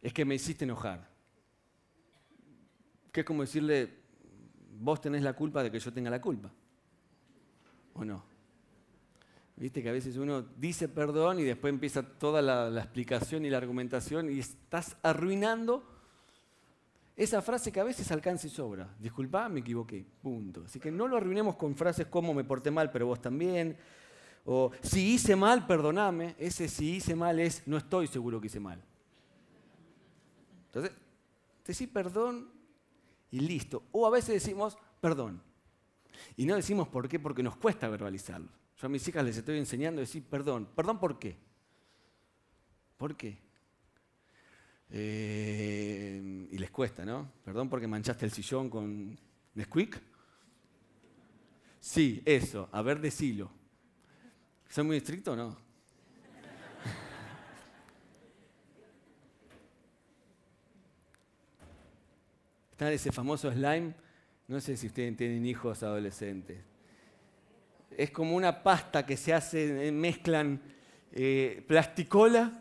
es 0.00 0.10
que 0.14 0.24
me 0.24 0.36
hiciste 0.36 0.64
enojar. 0.64 1.06
Que 3.12 3.20
es 3.20 3.26
como 3.26 3.42
decirle, 3.42 3.92
vos 4.78 5.02
tenés 5.02 5.22
la 5.22 5.34
culpa 5.34 5.62
de 5.62 5.70
que 5.70 5.78
yo 5.78 5.92
tenga 5.92 6.08
la 6.08 6.18
culpa. 6.18 6.50
¿O 7.92 8.06
no? 8.06 8.24
Viste 9.56 9.82
que 9.82 9.90
a 9.90 9.92
veces 9.92 10.16
uno 10.16 10.46
dice 10.56 10.88
perdón 10.88 11.40
y 11.40 11.42
después 11.42 11.70
empieza 11.70 12.02
toda 12.02 12.40
la, 12.40 12.80
explicación 12.80 13.44
y 13.44 13.50
la 13.50 13.58
argumentación 13.58 14.30
y 14.30 14.38
estás 14.38 14.96
arruinando 15.02 15.84
esa 17.16 17.40
frase 17.40 17.72
que 17.72 17.80
a 17.80 17.84
veces 17.84 18.10
alcanza 18.12 18.46
y 18.46 18.50
sobra. 18.50 18.94
Disculpa, 18.98 19.48
me 19.48 19.60
equivoqué. 19.60 20.04
Punto. 20.22 20.64
Así 20.66 20.78
que 20.78 20.90
no 20.90 21.08
lo 21.08 21.16
arruinemos 21.16 21.56
con 21.56 21.74
frases 21.74 22.06
como 22.08 22.34
me 22.34 22.44
porté 22.44 22.70
mal, 22.70 22.90
pero 22.92 23.06
vos 23.06 23.22
también. 23.22 23.78
O 24.44 24.70
si 24.82 25.14
hice 25.14 25.34
mal, 25.34 25.66
perdoname. 25.66 26.36
Ese 26.38 26.68
si 26.68 26.96
hice 26.96 27.16
mal 27.16 27.40
es 27.40 27.66
no 27.66 27.78
estoy 27.78 28.06
seguro 28.06 28.38
que 28.38 28.48
hice 28.48 28.60
mal. 28.60 28.82
Entonces, 30.66 30.92
decís 31.66 31.88
perdón 31.88 32.50
y 33.30 33.40
listo. 33.40 33.84
O 33.92 34.06
a 34.06 34.10
veces 34.10 34.34
decimos 34.34 34.76
perdón. 35.00 35.40
Y 36.36 36.44
no 36.44 36.54
decimos 36.54 36.86
por 36.88 37.08
qué, 37.08 37.18
porque 37.18 37.42
nos 37.42 37.56
cuesta 37.56 37.88
verbalizarlo. 37.88 38.48
Yo 38.76 38.86
a 38.86 38.90
mis 38.90 39.06
hijas 39.08 39.24
les 39.24 39.38
estoy 39.38 39.56
enseñando 39.56 40.00
a 40.00 40.02
decir 40.02 40.22
perdón. 40.22 40.68
¿Perdón 40.76 41.00
por 41.00 41.18
qué? 41.18 41.38
¿Por 42.98 43.16
qué? 43.16 43.45
Eh, 44.90 46.48
y 46.50 46.58
les 46.58 46.70
cuesta, 46.70 47.04
¿no? 47.04 47.30
Perdón 47.44 47.68
porque 47.68 47.86
manchaste 47.86 48.24
el 48.24 48.32
sillón 48.32 48.70
con 48.70 49.18
Nesquik. 49.54 50.00
Sí, 51.80 52.22
eso. 52.24 52.68
A 52.72 52.80
ver, 52.82 53.00
decilo. 53.00 53.50
¿Soy 54.68 54.84
muy 54.84 54.96
estricto 54.96 55.32
o 55.32 55.36
no? 55.36 55.56
Está 62.72 62.92
ese 62.92 63.12
famoso 63.12 63.52
slime. 63.52 63.94
No 64.48 64.60
sé 64.60 64.76
si 64.76 64.86
ustedes 64.86 65.16
tienen 65.16 65.44
hijos 65.46 65.82
adolescentes 65.82 66.58
es 67.96 68.10
como 68.10 68.36
una 68.36 68.62
pasta 68.62 69.06
que 69.06 69.16
se 69.16 69.32
hace, 69.32 69.90
mezclan 69.90 70.60
eh, 71.12 71.64
plasticola 71.66 72.52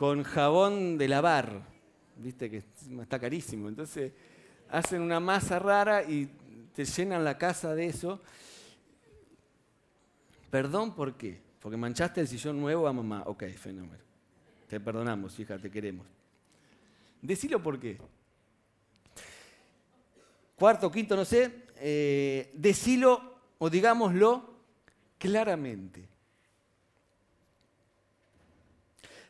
con 0.00 0.22
jabón 0.22 0.96
de 0.96 1.08
lavar, 1.08 1.60
viste 2.16 2.48
que 2.48 2.64
está 3.02 3.18
carísimo. 3.20 3.68
Entonces 3.68 4.12
hacen 4.70 5.02
una 5.02 5.20
masa 5.20 5.58
rara 5.58 6.02
y 6.04 6.24
te 6.74 6.86
llenan 6.86 7.22
la 7.22 7.36
casa 7.36 7.74
de 7.74 7.84
eso. 7.84 8.18
Perdón, 10.50 10.94
¿por 10.94 11.18
qué? 11.18 11.42
Porque 11.60 11.76
manchaste 11.76 12.22
el 12.22 12.28
sillón 12.28 12.62
nuevo 12.62 12.88
a 12.88 12.94
mamá. 12.94 13.24
Ok, 13.26 13.44
fenómeno. 13.48 14.02
Te 14.68 14.80
perdonamos, 14.80 15.38
hija, 15.38 15.58
te 15.58 15.70
queremos. 15.70 16.06
Decilo 17.20 17.62
por 17.62 17.78
qué. 17.78 17.98
Cuarto, 20.56 20.90
quinto, 20.90 21.14
no 21.14 21.26
sé. 21.26 21.66
Eh, 21.76 22.50
decilo 22.54 23.34
o 23.58 23.68
digámoslo 23.68 24.48
claramente. 25.18 26.08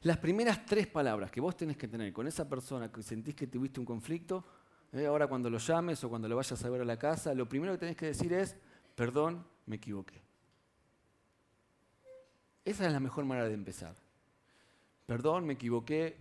Las 0.02 0.16
primeras 0.16 0.64
tres 0.64 0.87
palabras 0.87 1.30
que 1.30 1.40
vos 1.40 1.57
tenés 1.57 1.76
que 1.76 1.87
tener 1.87 2.12
con 2.12 2.26
esa 2.26 2.49
persona 2.49 2.90
que 2.90 3.02
sentís 3.02 3.35
que 3.35 3.47
tuviste 3.47 3.80
un 3.80 3.87
conflicto, 3.87 4.45
eh, 4.92 5.07
ahora 5.07 5.26
cuando 5.26 5.50
lo 5.50 5.59
llames 5.59 6.02
o 6.02 6.09
cuando 6.09 6.28
lo 6.28 6.37
vayas 6.37 6.64
a 6.64 6.71
ver 6.71 6.80
a 6.80 6.85
la 6.85 6.99
casa, 6.99 7.35
lo 7.35 7.49
primero 7.49 7.73
que 7.75 7.78
tenés 7.78 7.97
que 7.97 8.07
decir 8.07 8.33
es, 8.33 8.57
perdón, 8.95 9.45
me 9.66 9.76
equivoqué. 9.76 10.23
Esa 12.64 12.87
es 12.87 12.92
la 12.92 13.00
mejor 13.00 13.25
manera 13.25 13.49
de 13.49 13.54
empezar. 13.54 13.95
Perdón, 15.07 15.45
me 15.45 15.54
equivoqué 15.54 16.16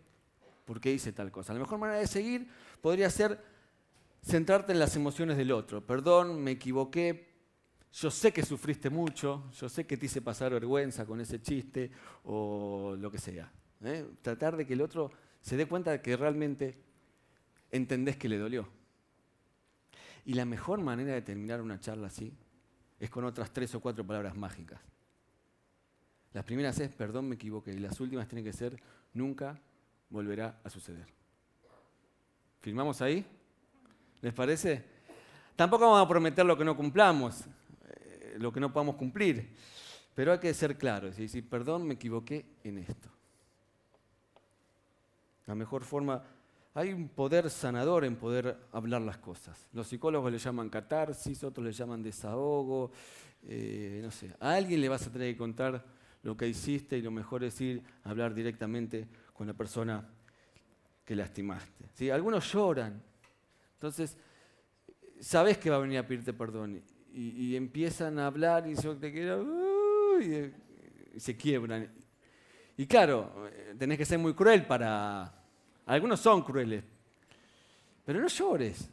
porque 0.65 0.91
hice 0.91 1.13
tal 1.13 1.31
cosa. 1.31 1.53
La 1.53 1.59
mejor 1.59 1.79
manera 1.79 1.99
de 1.99 2.07
seguir 2.07 2.49
podría 2.81 3.09
ser 3.09 3.43
centrarte 4.21 4.73
en 4.73 4.79
las 4.79 4.95
emociones 4.95 5.37
del 5.37 5.51
otro. 5.51 5.85
Perdón, 5.85 6.43
me 6.43 6.51
equivoqué 6.51 7.29
yo 7.91 8.11
sé 8.11 8.31
que 8.31 8.43
sufriste 8.43 8.89
mucho, 8.89 9.49
yo 9.59 9.67
sé 9.67 9.85
que 9.85 9.97
te 9.97 10.05
hice 10.05 10.21
pasar 10.21 10.51
vergüenza 10.51 11.05
con 11.05 11.19
ese 11.21 11.41
chiste 11.41 11.89
o 12.23 12.95
lo 12.97 13.09
que 13.09 13.17
sea. 13.17 13.51
¿Eh? 13.83 14.07
Tratar 14.21 14.57
de 14.57 14.65
que 14.65 14.73
el 14.73 14.81
otro 14.81 15.11
se 15.41 15.57
dé 15.57 15.65
cuenta 15.65 15.91
de 15.91 16.01
que 16.01 16.15
realmente 16.17 16.77
entendés 17.71 18.17
que 18.17 18.29
le 18.29 18.37
dolió. 18.37 18.67
Y 20.25 20.33
la 20.33 20.45
mejor 20.45 20.81
manera 20.81 21.13
de 21.13 21.21
terminar 21.21 21.61
una 21.61 21.79
charla 21.79 22.07
así 22.07 22.33
es 22.99 23.09
con 23.09 23.23
otras 23.25 23.51
tres 23.51 23.73
o 23.75 23.79
cuatro 23.79 24.05
palabras 24.05 24.35
mágicas. 24.35 24.79
Las 26.33 26.43
primeras 26.43 26.79
es, 26.79 26.89
perdón, 26.89 27.29
me 27.29 27.35
equivoqué. 27.35 27.71
Y 27.71 27.79
las 27.79 27.99
últimas 27.99 28.27
tienen 28.27 28.45
que 28.45 28.53
ser, 28.53 28.79
nunca 29.13 29.59
volverá 30.09 30.59
a 30.63 30.69
suceder. 30.69 31.07
¿Firmamos 32.59 33.01
ahí? 33.01 33.25
¿Les 34.21 34.33
parece? 34.33 34.83
Tampoco 35.55 35.85
vamos 35.85 36.05
a 36.05 36.07
prometer 36.07 36.45
lo 36.45 36.57
que 36.57 36.65
no 36.65 36.75
cumplamos 36.75 37.45
lo 38.39 38.51
que 38.51 38.59
no 38.59 38.71
podamos 38.71 38.95
cumplir. 38.95 39.55
Pero 40.15 40.31
hay 40.31 40.39
que 40.39 40.53
ser 40.53 40.77
claros 40.77 41.17
y 41.19 41.23
decir, 41.23 41.47
perdón, 41.47 41.87
me 41.87 41.93
equivoqué 41.93 42.45
en 42.63 42.79
esto. 42.79 43.09
La 45.49 45.55
mejor 45.55 45.83
forma, 45.83 46.21
hay 46.75 46.93
un 46.93 47.09
poder 47.09 47.49
sanador 47.49 48.05
en 48.05 48.17
poder 48.17 48.55
hablar 48.71 49.01
las 49.01 49.17
cosas. 49.17 49.67
Los 49.73 49.87
psicólogos 49.87 50.31
le 50.31 50.37
llaman 50.37 50.69
catarsis, 50.69 51.43
otros 51.43 51.65
le 51.65 51.71
llaman 51.71 52.03
desahogo, 52.03 52.91
eh, 53.47 53.99
no 54.03 54.11
sé. 54.11 54.31
A 54.39 54.53
alguien 54.53 54.79
le 54.79 54.87
vas 54.87 55.07
a 55.07 55.11
tener 55.11 55.33
que 55.33 55.37
contar 55.39 55.83
lo 56.21 56.37
que 56.37 56.47
hiciste 56.47 56.99
y 56.99 57.01
lo 57.01 57.09
mejor 57.09 57.43
es 57.43 57.59
ir 57.61 57.81
a 58.03 58.11
hablar 58.11 58.35
directamente 58.35 59.07
con 59.33 59.47
la 59.47 59.55
persona 59.55 60.07
que 61.03 61.15
lastimaste. 61.15 61.85
¿Sí? 61.95 62.11
Algunos 62.11 62.53
lloran, 62.53 63.01
entonces 63.73 64.19
sabes 65.19 65.57
que 65.57 65.71
va 65.71 65.77
a 65.77 65.79
venir 65.79 65.97
a 65.97 66.05
pedirte 66.05 66.31
perdón 66.31 66.79
y, 67.11 67.55
empiezan 67.55 68.19
a 68.19 68.27
hablar 68.27 68.67
y, 68.67 68.75
se 71.17 71.35
quiebran. 71.35 71.91
Y 72.77 72.85
claro, 72.85 73.49
tenés 73.79 73.97
que 73.97 74.05
ser 74.05 74.19
muy 74.19 74.35
cruel 74.35 74.67
para... 74.67 75.38
Algunos 75.89 76.19
son 76.19 76.43
crueles, 76.43 76.83
pero 78.05 78.21
no 78.21 78.27
llores. 78.27 78.87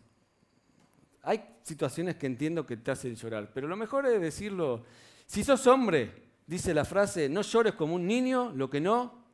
Hay 1.24 1.44
situaciones 1.62 2.16
que 2.16 2.24
entiendo 2.24 2.64
que 2.64 2.78
te 2.78 2.90
hacen 2.90 3.14
llorar, 3.14 3.50
pero 3.52 3.68
lo 3.68 3.76
mejor 3.76 4.06
es 4.06 4.18
decirlo. 4.18 4.82
Si 5.26 5.44
sos 5.44 5.66
hombre, 5.66 6.30
dice 6.46 6.72
la 6.72 6.86
frase, 6.86 7.28
no 7.28 7.42
llores 7.42 7.74
como 7.74 7.96
un 7.96 8.06
niño, 8.06 8.50
lo 8.54 8.70
que 8.70 8.80
no 8.80 9.26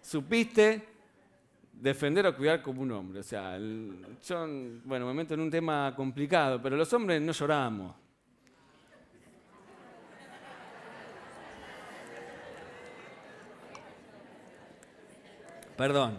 supiste 0.00 0.86
defender 1.72 2.28
o 2.28 2.36
cuidar 2.36 2.62
como 2.62 2.80
un 2.80 2.92
hombre. 2.92 3.18
O 3.18 3.24
sea, 3.24 3.58
yo, 3.58 4.46
bueno, 4.84 5.06
me 5.06 5.14
meto 5.14 5.34
en 5.34 5.40
un 5.40 5.50
tema 5.50 5.92
complicado, 5.96 6.62
pero 6.62 6.76
los 6.76 6.92
hombres 6.92 7.20
no 7.20 7.32
lloramos. 7.32 7.96
Perdón. 15.80 16.18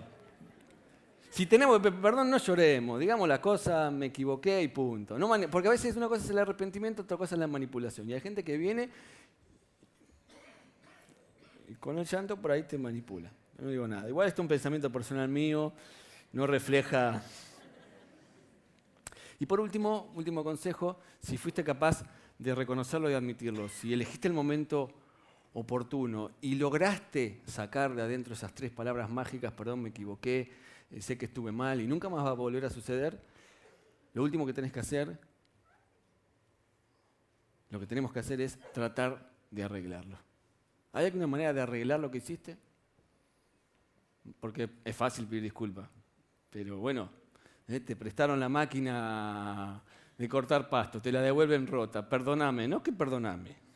Si 1.30 1.46
tenemos, 1.46 1.80
perdón, 1.80 2.32
no 2.32 2.40
lloremos, 2.40 3.00
digamos 3.00 3.30
la 3.30 3.40
cosa, 3.40 3.92
me 3.92 4.08
equivoqué 4.08 4.60
y 4.64 4.70
punto. 4.70 5.20
No 5.20 5.30
porque 5.52 5.68
a 5.68 5.72
veces 5.72 5.96
una 5.96 6.08
cosa 6.08 6.24
es 6.24 6.32
el 6.32 6.40
arrepentimiento, 6.40 7.04
otra 7.04 7.16
cosa 7.16 7.36
es 7.36 7.40
la 7.40 7.46
manipulación. 7.46 8.10
Y 8.10 8.14
hay 8.14 8.22
gente 8.22 8.44
que 8.44 8.58
viene 8.58 8.90
y 11.70 11.76
con 11.76 12.00
el 12.00 12.08
llanto 12.08 12.38
por 12.38 12.50
ahí 12.50 12.64
te 12.64 12.76
manipula. 12.80 13.32
No 13.60 13.70
digo 13.70 13.88
nada. 13.88 14.10
Igual 14.10 14.30
esto 14.30 14.42
es 14.42 14.46
un 14.46 14.50
pensamiento 14.50 14.92
personal 14.92 15.30
mío, 15.30 15.72
no 16.34 16.48
refleja... 16.48 17.22
Y 19.38 19.46
por 19.46 19.60
último, 19.60 20.12
último 20.16 20.44
consejo, 20.44 20.98
si 21.20 21.38
fuiste 21.38 21.64
capaz 21.64 22.04
de 22.40 22.56
reconocerlo 22.56 23.12
y 23.12 23.14
admitirlo, 23.14 23.70
si 23.70 23.94
elegiste 23.94 24.28
el 24.28 24.34
momento 24.34 24.90
oportuno 25.54 26.32
y 26.42 26.56
lograste 26.56 27.42
sacar 27.46 27.94
de 27.94 28.02
adentro 28.02 28.34
esas 28.34 28.54
tres 28.54 28.72
palabras 28.72 29.10
mágicas, 29.10 29.52
perdón, 29.52 29.82
me 29.82 29.90
equivoqué, 29.90 30.52
eh, 30.92 31.02
sé 31.02 31.18
que 31.18 31.26
estuve 31.26 31.52
mal 31.52 31.82
y 31.82 31.88
nunca 31.88 32.10
más 32.10 32.26
va 32.26 32.30
a 32.30 32.34
volver 32.34 32.66
a 32.66 32.70
suceder, 32.70 33.20
lo 34.14 34.24
último 34.24 34.46
que 34.46 34.54
tenés 34.54 34.72
que 34.72 34.80
hacer, 34.80 35.20
lo 37.70 37.80
que 37.80 37.88
tenemos 37.88 38.12
que 38.12 38.20
hacer 38.20 38.42
es 38.42 38.60
tratar 38.74 39.32
de 39.50 39.64
arreglarlo. 39.64 40.18
¿Hay 40.94 41.06
alguna 41.06 41.28
manera 41.28 41.54
de 41.54 41.62
arreglar 41.62 42.00
lo 42.00 42.12
que 42.12 42.18
hiciste? 42.18 42.58
Porque 44.40 44.70
es 44.84 44.96
fácil 44.96 45.26
pedir 45.26 45.44
disculpas, 45.44 45.90
pero 46.50 46.78
bueno, 46.78 47.10
eh, 47.68 47.80
te 47.80 47.96
prestaron 47.96 48.40
la 48.40 48.50
máquina 48.50 49.82
de 50.18 50.30
cortar 50.30 50.70
pasto, 50.70 51.02
te 51.02 51.12
la 51.12 51.22
devuelven 51.22 51.68
rota, 51.68 52.08
perdóname, 52.08 52.68
no 52.68 52.84
que 52.84 52.92
perdoname. 52.92 53.71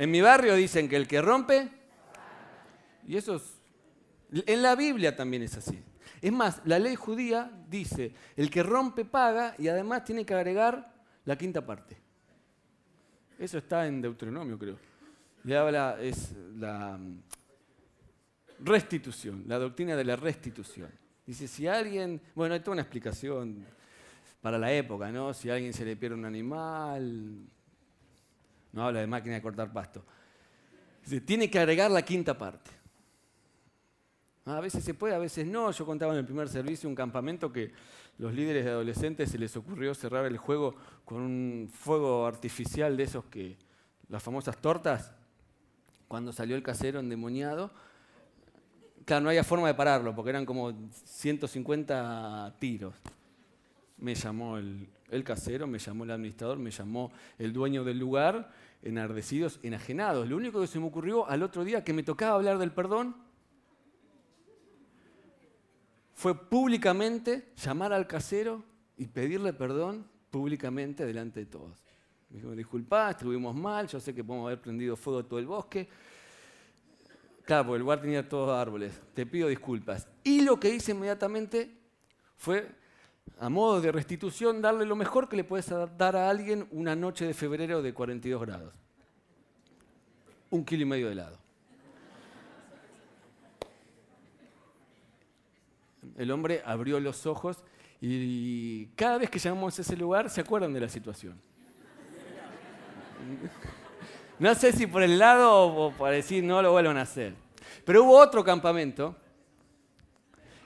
En 0.00 0.10
mi 0.10 0.22
barrio 0.22 0.54
dicen 0.54 0.88
que 0.88 0.96
el 0.96 1.06
que 1.06 1.20
rompe, 1.20 1.68
y 3.06 3.18
eso 3.18 3.34
es, 3.36 3.42
en 4.46 4.62
la 4.62 4.74
Biblia 4.74 5.14
también 5.14 5.42
es 5.42 5.58
así. 5.58 5.78
Es 6.22 6.32
más, 6.32 6.62
la 6.64 6.78
ley 6.78 6.96
judía 6.96 7.52
dice, 7.68 8.14
el 8.34 8.50
que 8.50 8.62
rompe 8.62 9.04
paga 9.04 9.54
y 9.58 9.68
además 9.68 10.04
tiene 10.04 10.24
que 10.24 10.32
agregar 10.32 10.90
la 11.26 11.36
quinta 11.36 11.66
parte. 11.66 11.98
Eso 13.38 13.58
está 13.58 13.86
en 13.86 14.00
Deuteronomio, 14.00 14.58
creo. 14.58 14.78
Le 15.44 15.58
habla, 15.58 15.98
es 16.00 16.32
la 16.56 16.96
mm, 16.96 17.22
restitución, 18.60 19.44
la 19.46 19.58
doctrina 19.58 19.96
de 19.96 20.04
la 20.04 20.16
restitución. 20.16 20.88
Dice, 21.26 21.46
si 21.46 21.66
alguien, 21.66 22.22
bueno, 22.34 22.54
hay 22.54 22.60
toda 22.60 22.72
una 22.72 22.82
explicación 22.82 23.66
para 24.40 24.56
la 24.56 24.72
época, 24.72 25.12
¿no? 25.12 25.34
Si 25.34 25.50
a 25.50 25.56
alguien 25.56 25.74
se 25.74 25.84
le 25.84 25.94
pierde 25.94 26.16
un 26.16 26.24
animal, 26.24 27.50
no 28.72 28.86
habla 28.86 29.00
de 29.00 29.06
máquina 29.06 29.34
de 29.34 29.42
cortar 29.42 29.72
pasto. 29.72 30.04
Dice, 31.04 31.20
tiene 31.20 31.50
que 31.50 31.58
agregar 31.58 31.90
la 31.90 32.02
quinta 32.02 32.36
parte. 32.36 32.70
Ah, 34.46 34.56
a 34.56 34.60
veces 34.60 34.84
se 34.84 34.94
puede, 34.94 35.14
a 35.14 35.18
veces 35.18 35.46
no. 35.46 35.70
Yo 35.70 35.86
contaba 35.86 36.12
en 36.12 36.18
el 36.18 36.24
primer 36.24 36.48
servicio 36.48 36.88
un 36.88 36.94
campamento 36.94 37.52
que 37.52 37.72
los 38.18 38.34
líderes 38.34 38.64
de 38.64 38.70
adolescentes 38.70 39.30
se 39.30 39.38
les 39.38 39.56
ocurrió 39.56 39.94
cerrar 39.94 40.26
el 40.26 40.36
juego 40.36 40.74
con 41.04 41.22
un 41.22 41.70
fuego 41.72 42.26
artificial 42.26 42.96
de 42.96 43.02
esos 43.04 43.24
que, 43.26 43.56
las 44.10 44.22
famosas 44.22 44.56
tortas, 44.58 45.12
cuando 46.08 46.32
salió 46.32 46.56
el 46.56 46.62
casero 46.62 47.00
endemoniado. 47.00 47.70
Claro, 49.04 49.22
no 49.22 49.28
había 49.30 49.44
forma 49.44 49.68
de 49.68 49.74
pararlo 49.74 50.14
porque 50.14 50.30
eran 50.30 50.44
como 50.44 50.72
150 51.04 52.56
tiros. 52.58 52.94
Me 53.98 54.14
llamó 54.14 54.58
el, 54.58 54.88
el 55.10 55.24
casero, 55.24 55.66
me 55.66 55.78
llamó 55.78 56.04
el 56.04 56.10
administrador, 56.10 56.58
me 56.58 56.70
llamó 56.70 57.12
el 57.38 57.52
dueño 57.52 57.84
del 57.84 57.98
lugar, 57.98 58.50
enardecidos, 58.82 59.60
enajenados. 59.62 60.28
Lo 60.28 60.36
único 60.36 60.60
que 60.60 60.66
se 60.66 60.78
me 60.78 60.86
ocurrió 60.86 61.28
al 61.28 61.42
otro 61.42 61.64
día 61.64 61.84
que 61.84 61.92
me 61.92 62.02
tocaba 62.02 62.36
hablar 62.36 62.58
del 62.58 62.72
perdón 62.72 63.16
fue 66.14 66.34
públicamente 66.34 67.52
llamar 67.56 67.92
al 67.92 68.06
casero 68.06 68.62
y 68.96 69.06
pedirle 69.06 69.52
perdón 69.52 70.06
públicamente 70.30 71.06
delante 71.06 71.40
de 71.40 71.46
todos. 71.46 71.82
Me 72.28 72.36
dijo, 72.36 72.52
disculpa, 72.52 73.10
estuvimos 73.10 73.54
mal, 73.54 73.88
yo 73.88 73.98
sé 73.98 74.14
que 74.14 74.22
podemos 74.22 74.46
haber 74.46 74.60
prendido 74.60 74.96
fuego 74.96 75.24
todo 75.24 75.38
el 75.38 75.46
bosque. 75.46 75.88
Claro, 77.44 77.64
porque 77.64 77.76
el 77.76 77.82
lugar 77.82 78.00
tenía 78.00 78.28
todos 78.28 78.56
árboles. 78.56 79.00
Te 79.14 79.26
pido 79.26 79.48
disculpas. 79.48 80.06
Y 80.22 80.42
lo 80.42 80.60
que 80.60 80.72
hice 80.72 80.92
inmediatamente 80.92 81.74
fue, 82.36 82.70
a 83.38 83.48
modo 83.48 83.80
de 83.80 83.92
restitución, 83.92 84.60
darle 84.60 84.84
lo 84.84 84.96
mejor 84.96 85.28
que 85.28 85.36
le 85.36 85.44
puedes 85.44 85.70
dar 85.96 86.16
a 86.16 86.28
alguien 86.28 86.66
una 86.72 86.96
noche 86.96 87.26
de 87.26 87.34
febrero 87.34 87.82
de 87.82 87.94
42 87.94 88.40
grados. 88.40 88.74
Un 90.50 90.64
kilo 90.64 90.82
y 90.82 90.86
medio 90.86 91.06
de 91.06 91.12
helado. 91.12 91.40
el 96.20 96.30
hombre 96.30 96.62
abrió 96.66 97.00
los 97.00 97.24
ojos 97.24 97.64
y 97.98 98.86
cada 98.88 99.16
vez 99.16 99.30
que 99.30 99.38
llamamos 99.38 99.78
a 99.78 99.82
ese 99.82 99.96
lugar 99.96 100.28
se 100.28 100.42
acuerdan 100.42 100.72
de 100.74 100.80
la 100.80 100.88
situación. 100.88 101.40
No 104.38 104.54
sé 104.54 104.72
si 104.72 104.86
por 104.86 105.02
el 105.02 105.18
lado 105.18 105.66
o 105.66 105.92
por 105.92 106.10
decir 106.10 106.44
no 106.44 106.60
lo 106.60 106.72
vuelvan 106.72 106.98
a 106.98 107.02
hacer. 107.02 107.34
Pero 107.86 108.04
hubo 108.04 108.18
otro 108.18 108.44
campamento 108.44 109.16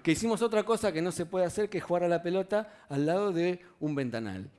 que 0.05 0.13
hicimos 0.13 0.43
otra 0.43 0.65
cosa 0.65 0.93
que 0.93 1.01
no 1.01 1.11
se 1.11 1.25
puede 1.25 1.47
hacer, 1.47 1.71
que 1.71 1.81
jugar 1.81 2.05
a 2.05 2.09
la 2.09 2.23
pelota 2.23 2.85
al 2.91 3.07
lado 3.07 3.33
de 3.33 3.65
un 3.81 3.95
ventanal. 3.95 4.51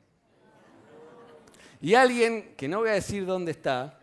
Y 1.79 1.93
alguien, 1.93 2.55
que 2.58 2.67
no 2.67 2.79
voy 2.79 2.89
a 2.89 2.93
decir 2.93 3.27
dónde 3.27 3.51
está, 3.51 3.99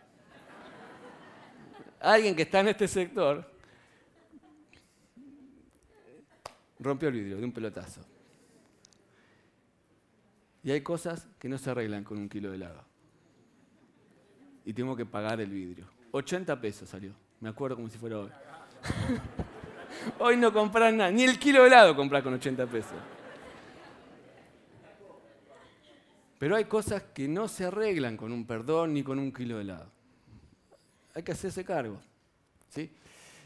alguien 1.99 2.33
que 2.33 2.43
está 2.43 2.61
en 2.61 2.69
este 2.69 2.87
sector, 2.87 3.45
rompió 6.79 7.09
el 7.09 7.15
vidrio 7.15 7.35
de 7.35 7.43
un 7.43 7.51
pelotazo. 7.51 7.99
Y 10.63 10.71
hay 10.71 10.79
cosas 10.79 11.27
que 11.37 11.49
no 11.49 11.57
se 11.57 11.71
arreglan 11.71 12.05
con 12.05 12.19
un 12.19 12.29
kilo 12.29 12.51
de 12.51 12.55
helado. 12.55 12.85
Y 14.63 14.71
tengo 14.71 14.95
que 14.95 15.05
pagar 15.05 15.41
el 15.41 15.49
vidrio. 15.49 15.89
80 16.11 16.61
pesos 16.61 16.87
salió. 16.87 17.13
Me 17.41 17.49
acuerdo 17.49 17.75
como 17.75 17.89
si 17.89 17.97
fuera 17.97 18.19
hoy. 18.19 18.31
hoy 20.19 20.37
no 20.37 20.53
compras 20.53 20.93
nada. 20.93 21.11
Ni 21.11 21.23
el 21.23 21.39
kilo 21.39 21.61
de 21.61 21.67
helado 21.67 21.95
compras 21.95 22.23
con 22.23 22.33
80 22.33 22.65
pesos. 22.67 22.93
Pero 26.39 26.55
hay 26.57 26.65
cosas 26.65 27.03
que 27.13 27.27
no 27.27 27.47
se 27.47 27.65
arreglan 27.65 28.17
con 28.17 28.31
un 28.31 28.45
perdón 28.45 28.93
ni 28.93 29.01
con 29.01 29.17
un 29.17 29.31
kilo 29.31 29.55
de 29.55 29.61
helado. 29.61 29.89
Hay 31.15 31.23
que 31.23 31.31
hacerse 31.31 31.63
cargo. 31.63 32.01
¿sí? 32.69 32.91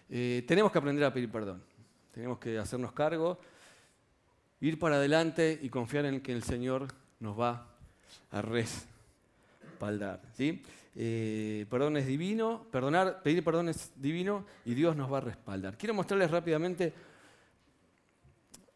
Eh, 0.09 0.43
tenemos 0.47 0.71
que 0.71 0.79
aprender 0.79 1.03
a 1.03 1.13
pedir 1.13 1.29
perdón. 1.29 1.61
Tenemos 2.11 2.39
que 2.39 2.57
hacernos 2.57 2.93
cargo, 2.93 3.39
ir 4.61 4.79
para 4.79 4.95
adelante 4.95 5.59
y 5.61 5.69
confiar 5.69 6.05
en 6.05 6.21
que 6.21 6.31
el 6.31 6.41
Señor 6.41 6.87
nos 7.19 7.39
va 7.39 7.67
a 8.31 8.41
respaldar. 8.41 10.21
¿sí? 10.33 10.63
Eh, 10.99 11.67
perdón 11.69 11.95
es 11.97 12.07
divino, 12.07 12.65
perdonar, 12.71 13.21
pedir 13.21 13.43
perdón 13.43 13.69
es 13.69 13.91
divino 13.95 14.47
y 14.65 14.73
Dios 14.73 14.95
nos 14.95 15.13
va 15.13 15.19
a 15.19 15.21
respaldar. 15.21 15.77
Quiero 15.77 15.93
mostrarles 15.93 16.31
rápidamente, 16.31 16.91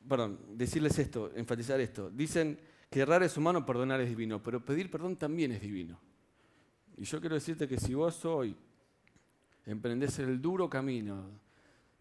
perdón, 0.07 0.39
decirles 0.53 0.99
esto, 0.99 1.31
enfatizar 1.34 1.79
esto. 1.81 2.12
Dicen 2.12 2.60
que 2.91 2.99
errar 2.99 3.23
es 3.23 3.36
humano, 3.38 3.65
perdonar 3.65 4.01
es 4.01 4.10
divino, 4.10 4.41
pero 4.43 4.63
pedir 4.63 4.91
perdón 4.91 5.15
también 5.15 5.51
es 5.51 5.62
divino. 5.62 5.99
Y 6.95 7.05
yo 7.05 7.19
quiero 7.19 7.34
decirte 7.34 7.67
que 7.67 7.79
si 7.79 7.95
vos 7.95 8.23
hoy 8.25 8.55
emprendés 9.65 10.19
el 10.19 10.39
duro 10.39 10.69
camino 10.69 11.27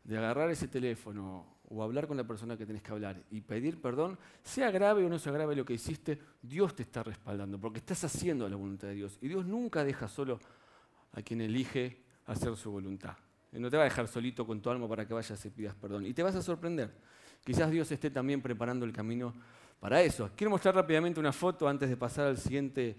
de 0.05 0.19
agarrar 0.19 0.51
ese 0.51 0.69
teléfono 0.69 1.60
o 1.73 1.83
hablar 1.83 2.09
con 2.09 2.17
la 2.17 2.25
persona 2.25 2.57
que 2.57 2.67
tenés 2.67 2.83
que 2.83 2.91
hablar 2.91 3.23
y 3.31 3.41
pedir 3.41 3.81
perdón, 3.81 4.19
sea 4.43 4.71
grave 4.73 5.05
o 5.05 5.09
no 5.09 5.19
sea 5.19 5.33
grave 5.33 5.55
lo 5.55 5.65
que 5.65 5.75
hiciste, 5.75 6.19
Dios 6.43 6.75
te 6.75 6.83
está 6.83 7.03
respaldando, 7.05 7.61
porque 7.61 7.79
estás 7.79 8.03
haciendo 8.05 8.49
la 8.49 8.57
voluntad 8.57 8.89
de 8.89 8.95
Dios. 8.95 9.19
Y 9.21 9.29
Dios 9.29 9.47
nunca 9.47 9.85
deja 9.85 10.09
solo 10.09 10.41
a 11.13 11.23
quien 11.23 11.41
elige 11.41 12.03
hacer 12.27 12.57
su 12.57 12.73
voluntad. 12.73 13.17
no 13.53 13.71
te 13.71 13.77
va 13.77 13.85
a 13.85 13.85
dejar 13.85 14.09
solito 14.09 14.45
con 14.45 14.61
tu 14.61 14.69
alma 14.69 14.89
para 14.89 15.07
que 15.07 15.15
vayas 15.15 15.45
y 15.45 15.51
pidas 15.51 15.77
perdón. 15.77 16.07
Y 16.07 16.13
te 16.13 16.25
vas 16.25 16.35
a 16.35 16.43
sorprender. 16.43 16.91
Quizás 17.45 17.71
Dios 17.71 17.91
esté 17.91 18.11
también 18.11 18.43
preparando 18.43 18.85
el 18.85 18.93
camino 18.93 19.33
para 19.79 20.03
eso. 20.03 20.31
Quiero 20.35 20.51
mostrar 20.51 20.75
rápidamente 20.75 21.21
una 21.21 21.33
foto 21.33 21.69
antes 21.69 21.89
de 21.89 21.97
pasar 21.97 22.27
al 22.27 22.37
siguiente 22.37 22.97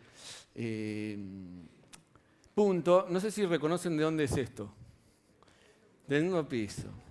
eh, 0.55 1.19
punto. 2.55 3.05
No 3.09 3.19
sé 3.19 3.31
si 3.31 3.45
reconocen 3.45 3.97
de 3.97 4.03
dónde 4.03 4.23
es 4.23 4.37
esto. 4.37 4.73
Del 6.07 6.45
piso. 6.47 7.10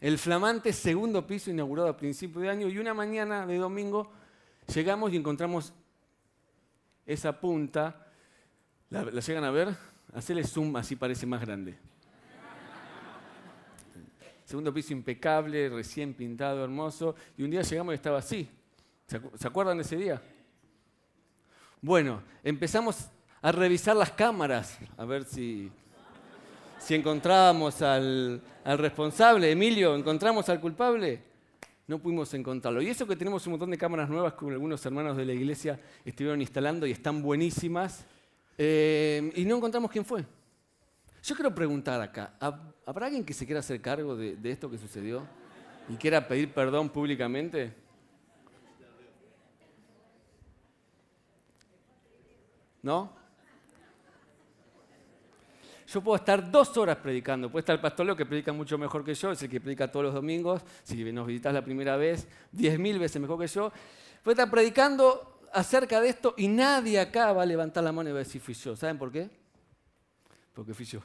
El 0.00 0.18
flamante 0.18 0.72
segundo 0.72 1.26
piso 1.26 1.50
inaugurado 1.50 1.88
a 1.88 1.96
principio 1.96 2.40
de 2.40 2.48
año 2.48 2.68
y 2.68 2.78
una 2.78 2.94
mañana 2.94 3.46
de 3.46 3.56
domingo 3.58 4.10
llegamos 4.74 5.12
y 5.12 5.16
encontramos 5.16 5.72
esa 7.04 7.38
punta. 7.38 8.06
¿La, 8.88 9.04
llegan 9.04 9.44
a 9.44 9.50
ver? 9.50 9.76
Hacerle 10.14 10.44
zoom 10.44 10.74
así 10.76 10.96
parece 10.96 11.26
más 11.26 11.40
grande. 11.40 11.78
Segundo 14.44 14.72
piso 14.74 14.92
impecable, 14.92 15.68
recién 15.68 16.14
pintado, 16.14 16.64
hermoso. 16.64 17.14
Y 17.36 17.42
un 17.42 17.50
día 17.50 17.62
llegamos 17.62 17.92
y 17.92 17.96
estaba 17.96 18.18
así. 18.18 18.50
¿Se 19.06 19.46
acuerdan 19.46 19.76
de 19.76 19.82
ese 19.82 19.96
día? 19.96 20.20
Bueno, 21.80 22.22
empezamos 22.42 23.10
a 23.42 23.52
revisar 23.52 23.96
las 23.96 24.10
cámaras, 24.10 24.78
a 24.96 25.04
ver 25.04 25.24
si, 25.24 25.70
si 26.80 26.94
encontrábamos 26.94 27.82
al, 27.82 28.42
responsable. 28.64 29.50
Emilio, 29.50 29.94
¿encontramos 29.94 30.48
al 30.48 30.60
culpable? 30.60 31.22
No 31.86 31.98
pudimos 31.98 32.32
encontrarlo. 32.34 32.80
Y 32.80 32.88
eso 32.88 33.06
que 33.06 33.16
tenemos 33.16 33.46
un 33.46 33.52
montón 33.52 33.70
de 33.70 33.78
cámaras 33.78 34.08
nuevas 34.08 34.34
que 34.34 34.46
algunos 34.46 34.84
hermanos 34.86 35.16
de 35.16 35.24
la 35.24 35.32
iglesia 35.32 35.78
estuvieron 36.04 36.40
instalando 36.40 36.86
y 36.86 36.92
están 36.92 37.22
buenísimas. 37.22 38.04
Eh, 38.56 39.30
y 39.36 39.44
no 39.44 39.56
encontramos 39.56 39.90
quién 39.90 40.04
fue. 40.04 40.24
Yo 41.22 41.34
quiero 41.34 41.54
preguntar 41.54 42.00
acá, 42.00 42.34
¿habrá 42.86 43.06
alguien 43.06 43.24
que 43.24 43.34
se 43.34 43.44
quiera 43.44 43.60
hacer 43.60 43.80
cargo 43.82 44.16
de, 44.16 44.36
de 44.36 44.50
esto 44.50 44.70
que 44.70 44.78
sucedió 44.78 45.26
y 45.88 45.96
quiera 45.96 46.26
pedir 46.26 46.52
perdón 46.52 46.88
públicamente? 46.88 47.74
¿No? 52.82 53.19
Yo 55.92 56.00
puedo 56.00 56.16
estar 56.16 56.50
dos 56.50 56.76
horas 56.76 56.98
predicando. 56.98 57.50
Puede 57.50 57.62
estar 57.62 57.74
el 57.74 57.80
pastor 57.80 58.06
Leo 58.06 58.14
que 58.14 58.24
predica 58.24 58.52
mucho 58.52 58.78
mejor 58.78 59.04
que 59.04 59.12
yo, 59.12 59.32
es 59.32 59.42
el 59.42 59.50
que 59.50 59.60
predica 59.60 59.90
todos 59.90 60.06
los 60.06 60.14
domingos. 60.14 60.62
Si 60.84 61.02
nos 61.12 61.26
visitas 61.26 61.52
la 61.52 61.64
primera 61.64 61.96
vez, 61.96 62.28
diez 62.52 62.78
mil 62.78 62.98
veces 62.98 63.20
mejor 63.20 63.40
que 63.40 63.48
yo. 63.48 63.72
Puede 64.22 64.34
estar 64.34 64.48
predicando 64.48 65.40
acerca 65.52 66.00
de 66.00 66.10
esto 66.10 66.34
y 66.36 66.46
nadie 66.46 67.00
acá 67.00 67.32
va 67.32 67.42
a 67.42 67.46
levantar 67.46 67.82
la 67.82 67.90
mano 67.90 68.08
y 68.08 68.12
va 68.12 68.20
a 68.20 68.22
decir 68.22 68.40
fui 68.40 68.54
yo. 68.54 68.76
¿Saben 68.76 68.98
por 68.98 69.10
qué? 69.10 69.28
Porque 70.54 70.74
fui 70.74 70.86
yo. 70.86 71.00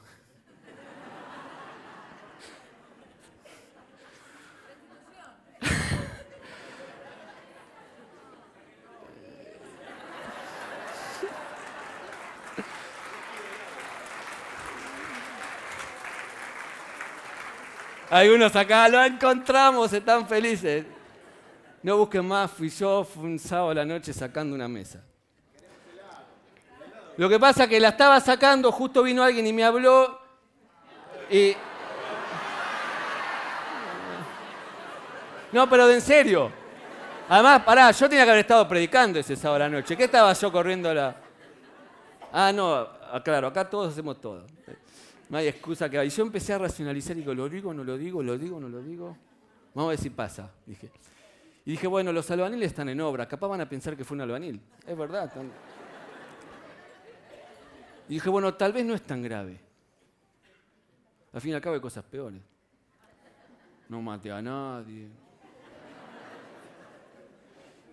Hay 18.16 18.30
unos 18.30 18.56
acá, 18.56 18.88
lo 18.88 19.04
encontramos, 19.04 19.92
están 19.92 20.26
felices. 20.26 20.86
No 21.82 21.98
busquen 21.98 22.26
más, 22.26 22.50
fui 22.50 22.70
yo, 22.70 23.04
fue 23.04 23.24
un 23.24 23.38
sábado 23.38 23.72
a 23.72 23.74
la 23.74 23.84
noche 23.84 24.10
sacando 24.14 24.54
una 24.54 24.66
mesa. 24.66 25.02
Lo 27.18 27.28
que 27.28 27.38
pasa 27.38 27.64
es 27.64 27.68
que 27.68 27.78
la 27.78 27.90
estaba 27.90 28.18
sacando, 28.22 28.72
justo 28.72 29.02
vino 29.02 29.22
alguien 29.22 29.46
y 29.46 29.52
me 29.52 29.62
habló 29.62 30.18
y... 31.30 31.54
No, 35.52 35.68
pero 35.68 35.86
de 35.86 35.96
en 35.96 36.00
serio. 36.00 36.50
Además, 37.28 37.64
pará, 37.64 37.90
yo 37.90 38.08
tenía 38.08 38.24
que 38.24 38.30
haber 38.30 38.40
estado 38.40 38.66
predicando 38.66 39.18
ese 39.18 39.36
sábado 39.36 39.56
a 39.56 39.68
la 39.68 39.76
noche. 39.76 39.94
¿Qué 39.94 40.04
estaba 40.04 40.32
yo 40.32 40.50
corriendo 40.50 40.94
la...? 40.94 41.16
Ah, 42.32 42.50
no, 42.50 42.88
claro, 43.22 43.48
acá 43.48 43.68
todos 43.68 43.92
hacemos 43.92 44.18
todo. 44.18 44.46
No 45.28 45.38
hay 45.38 45.48
excusa 45.48 45.90
que 45.90 46.04
Y 46.04 46.08
yo 46.08 46.22
empecé 46.22 46.52
a 46.52 46.58
racionalizar 46.58 47.16
y 47.16 47.20
digo, 47.20 47.34
¿lo 47.34 47.48
digo, 47.48 47.74
no 47.74 47.82
lo 47.82 47.98
digo, 47.98 48.22
lo 48.22 48.38
digo, 48.38 48.60
no 48.60 48.68
lo 48.68 48.82
digo? 48.82 49.16
Vamos 49.74 49.88
a 49.88 49.90
ver 49.90 49.98
si 49.98 50.10
pasa, 50.10 50.50
dije. 50.64 50.90
Y 51.64 51.72
dije, 51.72 51.86
bueno, 51.86 52.12
los 52.12 52.30
albaniles 52.30 52.68
están 52.68 52.88
en 52.88 53.00
obra, 53.00 53.26
capaz 53.26 53.48
van 53.48 53.60
a 53.60 53.68
pensar 53.68 53.96
que 53.96 54.04
fue 54.04 54.14
un 54.14 54.20
albanil. 54.20 54.60
Es 54.86 54.96
verdad. 54.96 55.32
Y 58.08 58.14
dije, 58.14 58.28
bueno, 58.28 58.54
tal 58.54 58.72
vez 58.72 58.84
no 58.84 58.94
es 58.94 59.02
tan 59.02 59.20
grave. 59.20 59.60
Al 61.32 61.40
fin 61.40 61.50
y 61.50 61.54
al 61.54 61.60
cabo 61.60 61.74
hay 61.74 61.80
cosas 61.80 62.04
peores. 62.04 62.40
No 63.88 64.00
mate 64.00 64.30
a 64.30 64.40
nadie. 64.40 65.08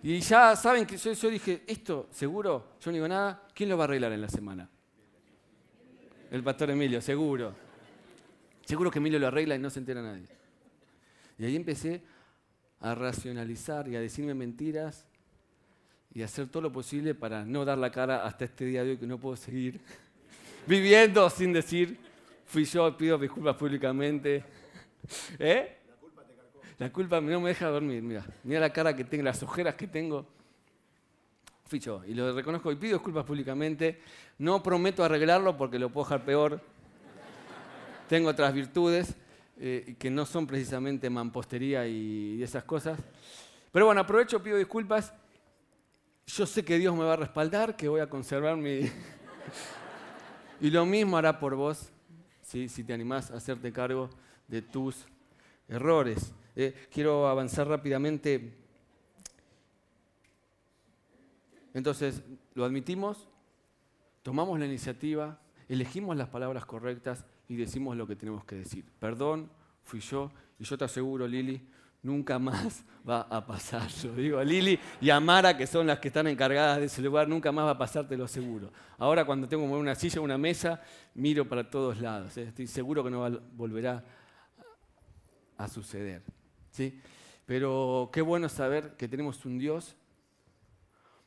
Y 0.04 0.20
ya 0.20 0.56
saben 0.56 0.86
que 0.86 0.98
yo, 0.98 1.14
yo 1.14 1.30
dije, 1.30 1.64
esto 1.66 2.08
seguro, 2.12 2.76
yo 2.80 2.92
no 2.92 2.96
digo 2.96 3.08
nada, 3.08 3.48
¿quién 3.54 3.70
lo 3.70 3.78
va 3.78 3.86
a 3.86 3.88
arreglar 3.88 4.12
en 4.12 4.22
la 4.22 4.30
semana? 4.30 4.70
El 6.34 6.42
pastor 6.42 6.72
Emilio, 6.72 7.00
seguro. 7.00 7.54
Seguro 8.66 8.90
que 8.90 8.98
Emilio 8.98 9.20
lo 9.20 9.28
arregla 9.28 9.54
y 9.54 9.60
no 9.60 9.70
se 9.70 9.78
entera 9.78 10.02
nadie. 10.02 10.26
Y 11.38 11.46
ahí 11.46 11.56
empecé 11.56 12.02
a 12.80 12.96
racionalizar 12.96 13.88
y 13.88 13.96
a 13.96 14.02
decirme 14.02 14.34
mentiras 14.34 15.06
y 16.12 16.24
a 16.24 16.26
hacer 16.26 16.48
todo 16.48 16.64
lo 16.64 16.72
posible 16.72 17.14
para 17.14 17.46
no 17.46 17.64
dar 17.66 17.78
la 17.78 17.92
cara 17.92 18.26
hasta 18.26 18.46
este 18.46 18.66
día 18.66 18.84
de 18.84 18.90
hoy 18.90 18.98
que 18.98 19.06
no 19.06 19.20
puedo 19.20 19.36
seguir 19.36 19.80
viviendo 20.66 21.30
sin 21.30 21.54
decir, 21.54 22.00
fui 22.48 22.66
yo, 22.66 22.98
pido 22.98 23.20
disculpas 23.20 23.56
públicamente. 23.56 24.44
¿Eh? 25.38 25.78
La 25.88 25.96
culpa 25.98 26.24
te 26.24 26.84
La 26.84 26.92
culpa 26.92 27.22
no 27.22 27.42
me 27.42 27.50
deja 27.50 27.68
dormir, 27.68 28.02
mira. 28.02 28.26
Mira 28.44 28.60
la 28.60 28.74
cara 28.74 28.96
que 28.96 29.04
tengo, 29.04 29.24
las 29.24 29.44
ojeras 29.44 29.76
que 29.76 29.86
tengo. 29.86 30.28
Y 31.74 32.14
lo 32.14 32.32
reconozco 32.34 32.72
y 32.72 32.76
pido 32.76 32.98
disculpas 32.98 33.26
públicamente. 33.26 34.00
No 34.38 34.62
prometo 34.62 35.04
arreglarlo 35.04 35.58
porque 35.58 35.80
lo 35.80 35.90
puedo 35.90 36.06
dejar 36.06 36.24
peor. 36.24 36.62
Tengo 38.08 38.30
otras 38.30 38.54
virtudes 38.54 39.16
eh, 39.58 39.96
que 39.98 40.12
no 40.12 40.28
son 40.28 40.46
precisamente 40.46 41.10
mampostería 41.10 41.88
y 41.88 42.44
esas 42.44 42.64
cosas. 42.64 43.00
Pero 43.72 43.88
bueno, 43.88 44.02
aprovecho, 44.02 44.44
pido 44.44 44.58
disculpas. 44.58 45.12
Yo 46.28 46.46
sé 46.46 46.64
que 46.64 46.78
Dios 46.78 46.96
me 46.96 47.04
va 47.06 47.14
a 47.14 47.18
respaldar, 47.18 47.76
que 47.76 47.88
voy 47.88 48.02
a 48.02 48.08
conservar 48.08 48.56
mi... 48.56 48.82
y 50.62 50.70
lo 50.70 50.86
mismo 50.86 51.18
hará 51.18 51.40
por 51.40 51.56
vos, 51.56 51.90
¿sí? 52.44 52.70
si 52.70 52.84
te 52.84 52.94
animás 52.94 53.32
a 53.32 53.38
hacerte 53.38 53.74
cargo 53.74 54.12
de 54.48 54.62
tus 54.62 55.08
errores. 55.68 56.36
Eh, 56.56 56.88
quiero 56.92 57.28
avanzar 57.28 57.68
rápidamente 57.68 58.63
Entonces, 61.74 62.24
lo 62.54 62.66
admitimos, 62.66 63.28
tomamos 64.22 64.60
la 64.60 64.66
iniciativa, 64.66 65.40
elegimos 65.68 66.16
las 66.16 66.30
palabras 66.30 66.66
correctas 66.66 67.26
y 67.48 67.56
decimos 67.56 67.98
lo 67.98 68.08
que 68.08 68.16
tenemos 68.16 68.46
que 68.46 68.56
decir. 68.56 68.86
Perdón, 69.00 69.50
fui 69.84 70.00
yo, 70.00 70.32
y 70.60 70.64
yo 70.64 70.78
te 70.78 70.86
aseguro, 70.86 71.28
Lili, 71.28 71.62
nunca 72.04 72.38
más 72.38 72.86
va 73.10 73.22
a 73.22 73.46
pasar. 73.46 73.88
Yo 73.88 74.14
digo 74.14 74.38
a 74.38 74.44
Lili 74.44 74.80
y 75.02 75.10
a 75.10 75.20
Mara, 75.20 75.58
que 75.58 75.66
son 75.66 75.88
las 75.88 76.00
que 76.00 76.10
están 76.10 76.28
encargadas 76.28 76.80
de 76.80 76.86
ese 76.86 77.02
lugar, 77.02 77.28
nunca 77.28 77.52
más 77.52 77.66
va 77.66 77.72
a 77.72 77.78
pasar, 77.78 78.08
te 78.08 78.16
lo 78.16 78.26
aseguro. 78.26 78.72
Ahora 78.98 79.26
cuando 79.26 79.48
tengo 79.48 79.64
una 79.64 79.96
silla 79.96 80.22
una 80.22 80.38
mesa, 80.38 80.82
miro 81.16 81.48
para 81.48 81.70
todos 81.70 82.00
lados. 82.00 82.38
Estoy 82.38 82.68
seguro 82.68 83.04
que 83.04 83.10
no 83.10 83.42
volverá 83.54 84.04
a 85.58 85.68
suceder. 85.68 86.24
¿sí? 86.72 87.00
Pero 87.46 88.10
qué 88.14 88.22
bueno 88.22 88.48
saber 88.50 88.96
que 88.96 89.08
tenemos 89.08 89.46
un 89.46 89.58
Dios 89.58 89.96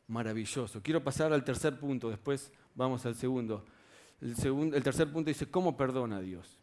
maravilloso. 0.09 0.83
Quiero 0.83 1.03
pasar 1.03 1.33
al 1.33 1.45
tercer 1.45 1.79
punto, 1.79 2.09
después 2.11 2.53
vamos 2.75 3.05
al 3.07 3.14
segundo. 3.14 3.64
El, 4.21 4.37
segundo, 4.37 4.77
el 4.77 4.83
tercer 4.83 5.11
punto 5.12 5.29
dice, 5.29 5.51
¿cómo 5.51 5.77
perdona 5.77 6.19
a 6.19 6.21
Dios? 6.21 6.59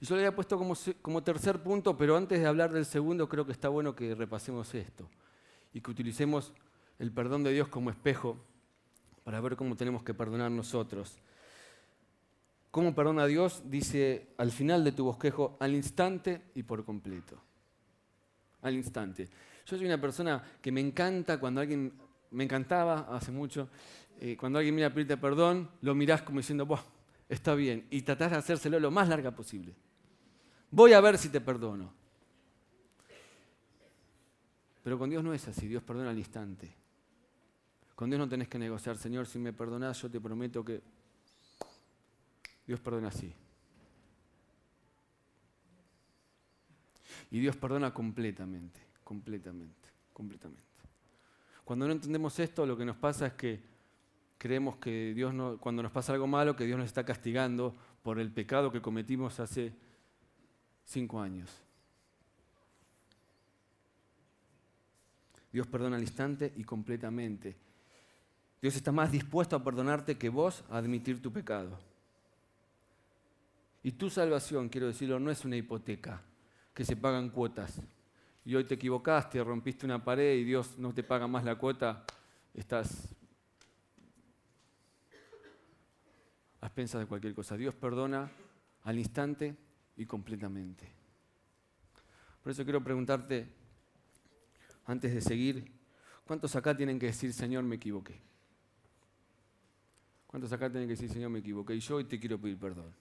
Y 0.00 0.06
yo 0.06 0.14
le 0.14 0.22
había 0.22 0.34
puesto 0.34 0.58
como, 0.58 0.74
como 1.02 1.22
tercer 1.22 1.62
punto, 1.62 1.96
pero 1.96 2.16
antes 2.16 2.40
de 2.40 2.46
hablar 2.46 2.72
del 2.72 2.84
segundo 2.84 3.28
creo 3.28 3.46
que 3.46 3.52
está 3.52 3.68
bueno 3.68 3.94
que 3.94 4.14
repasemos 4.14 4.74
esto 4.74 5.08
y 5.72 5.80
que 5.80 5.90
utilicemos 5.90 6.52
el 6.98 7.12
perdón 7.12 7.44
de 7.44 7.52
Dios 7.52 7.68
como 7.68 7.90
espejo 7.90 8.38
para 9.24 9.40
ver 9.40 9.56
cómo 9.56 9.76
tenemos 9.76 10.02
que 10.02 10.14
perdonar 10.14 10.50
nosotros. 10.50 11.18
¿Cómo 12.70 12.94
perdona 12.94 13.22
a 13.22 13.26
Dios? 13.26 13.62
Dice 13.64 14.28
al 14.36 14.50
final 14.50 14.84
de 14.84 14.92
tu 14.92 15.04
bosquejo, 15.04 15.56
al 15.60 15.74
instante 15.74 16.42
y 16.54 16.62
por 16.62 16.84
completo. 16.84 17.40
Al 18.62 18.74
instante. 18.74 19.28
Yo 19.66 19.76
soy 19.76 19.86
una 19.86 20.00
persona 20.00 20.42
que 20.60 20.72
me 20.72 20.80
encanta 20.80 21.38
cuando 21.38 21.60
alguien 21.60 21.92
me 22.30 22.44
encantaba 22.44 23.08
hace 23.14 23.30
mucho. 23.32 23.68
Eh, 24.20 24.36
cuando 24.36 24.58
alguien 24.58 24.74
mira 24.74 24.92
pedirte 24.92 25.16
perdón, 25.16 25.70
lo 25.82 25.94
mirás 25.94 26.22
como 26.22 26.38
diciendo, 26.38 26.66
Buah, 26.66 26.82
está 27.28 27.54
bien, 27.54 27.86
y 27.90 28.02
tratás 28.02 28.32
de 28.32 28.36
hacérselo 28.38 28.80
lo 28.80 28.90
más 28.90 29.08
larga 29.08 29.30
posible. 29.30 29.74
Voy 30.70 30.92
a 30.92 31.00
ver 31.00 31.18
si 31.18 31.28
te 31.28 31.40
perdono. 31.40 31.92
Pero 34.82 34.98
con 34.98 35.10
Dios 35.10 35.22
no 35.22 35.32
es 35.32 35.46
así, 35.48 35.68
Dios 35.68 35.82
perdona 35.82 36.10
al 36.10 36.18
instante. 36.18 36.74
Con 37.94 38.10
Dios 38.10 38.18
no 38.18 38.28
tenés 38.28 38.48
que 38.48 38.58
negociar, 38.58 38.96
Señor, 38.96 39.26
si 39.26 39.38
me 39.38 39.52
perdonás, 39.52 40.00
yo 40.00 40.10
te 40.10 40.20
prometo 40.20 40.64
que 40.64 40.80
Dios 42.66 42.80
perdona 42.80 43.08
así. 43.08 43.34
Y 47.30 47.40
Dios 47.40 47.56
perdona 47.56 47.92
completamente, 47.92 48.80
completamente, 49.04 49.88
completamente. 50.12 50.67
Cuando 51.68 51.86
no 51.86 51.92
entendemos 51.92 52.38
esto, 52.38 52.64
lo 52.64 52.78
que 52.78 52.86
nos 52.86 52.96
pasa 52.96 53.26
es 53.26 53.34
que 53.34 53.60
creemos 54.38 54.76
que 54.76 55.12
Dios 55.12 55.34
no, 55.34 55.58
cuando 55.58 55.82
nos 55.82 55.92
pasa 55.92 56.14
algo 56.14 56.26
malo, 56.26 56.56
que 56.56 56.64
Dios 56.64 56.78
nos 56.78 56.86
está 56.86 57.04
castigando 57.04 57.76
por 58.02 58.18
el 58.18 58.32
pecado 58.32 58.72
que 58.72 58.80
cometimos 58.80 59.38
hace 59.38 59.74
cinco 60.86 61.20
años. 61.20 61.50
Dios 65.52 65.66
perdona 65.66 65.96
al 65.96 66.02
instante 66.02 66.54
y 66.56 66.64
completamente. 66.64 67.54
Dios 68.62 68.74
está 68.74 68.90
más 68.90 69.12
dispuesto 69.12 69.54
a 69.54 69.62
perdonarte 69.62 70.16
que 70.16 70.30
vos 70.30 70.64
a 70.70 70.78
admitir 70.78 71.20
tu 71.20 71.30
pecado. 71.30 71.78
Y 73.82 73.92
tu 73.92 74.08
salvación, 74.08 74.70
quiero 74.70 74.86
decirlo, 74.86 75.20
no 75.20 75.30
es 75.30 75.44
una 75.44 75.56
hipoteca 75.56 76.22
que 76.72 76.86
se 76.86 76.96
pagan 76.96 77.28
cuotas. 77.28 77.82
Y 78.48 78.56
hoy 78.56 78.64
te 78.64 78.76
equivocaste, 78.76 79.44
rompiste 79.44 79.84
una 79.84 80.02
pared 80.02 80.38
y 80.38 80.42
Dios 80.42 80.78
no 80.78 80.94
te 80.94 81.02
paga 81.02 81.26
más 81.26 81.44
la 81.44 81.56
cuota, 81.56 82.02
estás 82.54 83.14
a 86.58 86.66
expensas 86.66 87.02
de 87.02 87.06
cualquier 87.06 87.34
cosa. 87.34 87.58
Dios 87.58 87.74
perdona 87.74 88.32
al 88.84 88.98
instante 88.98 89.54
y 89.98 90.06
completamente. 90.06 90.90
Por 92.42 92.52
eso 92.52 92.64
quiero 92.64 92.82
preguntarte, 92.82 93.52
antes 94.86 95.12
de 95.12 95.20
seguir, 95.20 95.70
¿cuántos 96.24 96.56
acá 96.56 96.74
tienen 96.74 96.98
que 96.98 97.04
decir, 97.04 97.34
Señor, 97.34 97.64
me 97.64 97.76
equivoqué? 97.76 98.18
¿Cuántos 100.26 100.50
acá 100.52 100.70
tienen 100.70 100.88
que 100.88 100.94
decir, 100.94 101.10
Señor, 101.10 101.28
me 101.28 101.40
equivoqué? 101.40 101.74
Y 101.74 101.80
yo 101.80 101.96
hoy 101.96 102.04
te 102.04 102.18
quiero 102.18 102.40
pedir 102.40 102.58
perdón. 102.58 102.94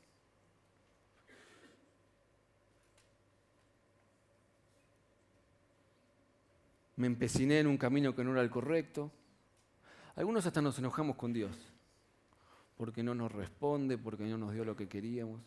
Me 6.97 7.07
empeciné 7.07 7.60
en 7.60 7.67
un 7.67 7.77
camino 7.77 8.13
que 8.13 8.23
no 8.23 8.33
era 8.33 8.41
el 8.41 8.49
correcto. 8.49 9.12
Algunos 10.15 10.45
hasta 10.45 10.62
nos 10.62 10.77
enojamos 10.79 11.15
con 11.15 11.31
Dios 11.31 11.55
porque 12.77 13.01
no 13.01 13.15
nos 13.15 13.31
responde, 13.31 13.97
porque 13.97 14.23
no 14.25 14.38
nos 14.38 14.53
dio 14.53 14.63
lo 14.63 14.75
que 14.75 14.88
queríamos. 14.88 15.41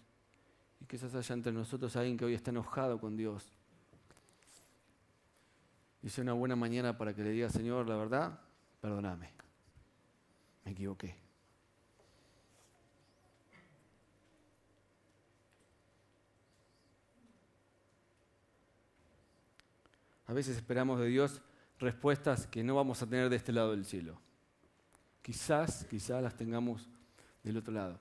Y 0.80 0.84
quizás 0.86 1.14
haya 1.14 1.34
entre 1.34 1.52
nosotros 1.52 1.94
alguien 1.96 2.16
que 2.16 2.24
hoy 2.24 2.34
está 2.34 2.50
enojado 2.50 3.00
con 3.00 3.16
Dios. 3.16 3.52
Y 6.02 6.20
una 6.20 6.32
buena 6.32 6.56
mañana 6.56 6.96
para 6.98 7.14
que 7.14 7.22
le 7.22 7.30
diga, 7.30 7.48
Señor, 7.48 7.86
la 7.86 7.96
verdad, 7.96 8.40
perdóname. 8.80 9.30
Me 10.64 10.72
equivoqué. 10.72 11.29
A 20.30 20.32
veces 20.32 20.56
esperamos 20.56 21.00
de 21.00 21.08
Dios 21.08 21.42
respuestas 21.80 22.46
que 22.46 22.62
no 22.62 22.76
vamos 22.76 23.02
a 23.02 23.06
tener 23.08 23.28
de 23.28 23.34
este 23.34 23.50
lado 23.50 23.72
del 23.72 23.84
cielo. 23.84 24.16
Quizás, 25.22 25.84
quizás 25.90 26.22
las 26.22 26.36
tengamos 26.36 26.88
del 27.42 27.56
otro 27.56 27.74
lado. 27.74 27.98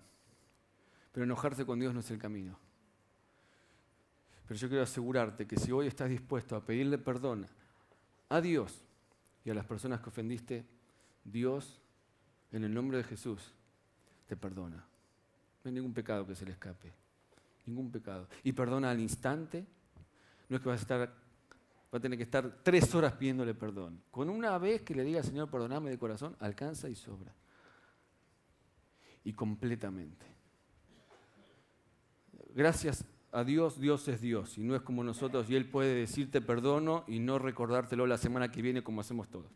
Pero 1.12 1.24
enojarse 1.24 1.66
con 1.66 1.80
Dios 1.80 1.92
no 1.92 2.02
es 2.02 2.12
el 2.12 2.20
camino. 2.20 2.56
Pero 4.48 4.60
yo 4.60 4.68
quiero 4.68 4.84
asegurarte 4.84 5.48
que 5.48 5.58
si 5.58 5.72
hoy 5.72 5.88
estás 5.88 6.08
dispuesto 6.08 6.56
a 6.56 6.64
pedirle 6.64 7.00
perdón 7.00 7.48
a 8.30 8.40
Dios 8.42 8.80
y 9.44 9.50
a 9.50 9.56
las 9.56 9.66
personas 9.66 10.00
que 10.00 10.10
ofendiste, 10.10 10.64
Dios, 11.24 11.82
en 12.52 12.64
el 12.64 12.72
nombre 12.72 13.00
de 13.00 13.06
Jesús, 13.06 13.56
te 14.28 14.38
perdona. 14.38 14.78
No 14.78 15.70
hay 15.70 15.72
ningún 15.72 15.96
pecado 15.96 16.28
que 16.28 16.36
se 16.36 16.46
le 16.46 16.52
escape. 16.52 16.94
Ningún 17.66 17.92
pecado. 17.92 18.28
Y 18.44 18.52
perdona 18.52 18.92
al 18.92 19.00
instante. 19.00 19.66
No 20.48 20.58
es 20.58 20.62
que 20.62 20.70
vas 20.70 20.80
a 20.80 20.84
estar 20.84 21.29
va 21.94 21.98
a 21.98 22.02
tener 22.02 22.18
que 22.18 22.24
estar 22.24 22.60
tres 22.64 22.94
horas 22.94 23.14
pidiéndole 23.14 23.54
perdón. 23.56 24.02
Con 24.12 24.30
una 24.30 24.58
vez 24.58 24.82
que 24.82 24.94
le 24.94 25.04
diga, 25.04 25.24
Señor, 25.24 25.50
perdoname 25.50 25.90
de 25.90 25.98
corazón, 25.98 26.36
alcanza 26.40 26.88
y 26.88 26.96
sobra. 26.96 27.34
Y 29.24 29.34
completamente. 29.34 30.26
Gracias 32.54 33.06
a 33.32 33.44
Dios, 33.44 33.80
Dios 33.80 34.08
es 34.08 34.22
Dios 34.22 34.58
y 34.58 34.64
no 34.64 34.76
es 34.76 34.82
como 34.82 35.04
nosotros 35.04 35.50
y 35.50 35.56
Él 35.56 35.70
puede 35.70 35.94
decirte 35.94 36.42
perdono 36.42 37.04
y 37.08 37.20
no 37.20 37.38
recordártelo 37.38 38.08
la 38.08 38.18
semana 38.18 38.52
que 38.52 38.62
viene 38.62 38.84
como 38.84 39.02
hacemos 39.02 39.30
todos. 39.30 39.52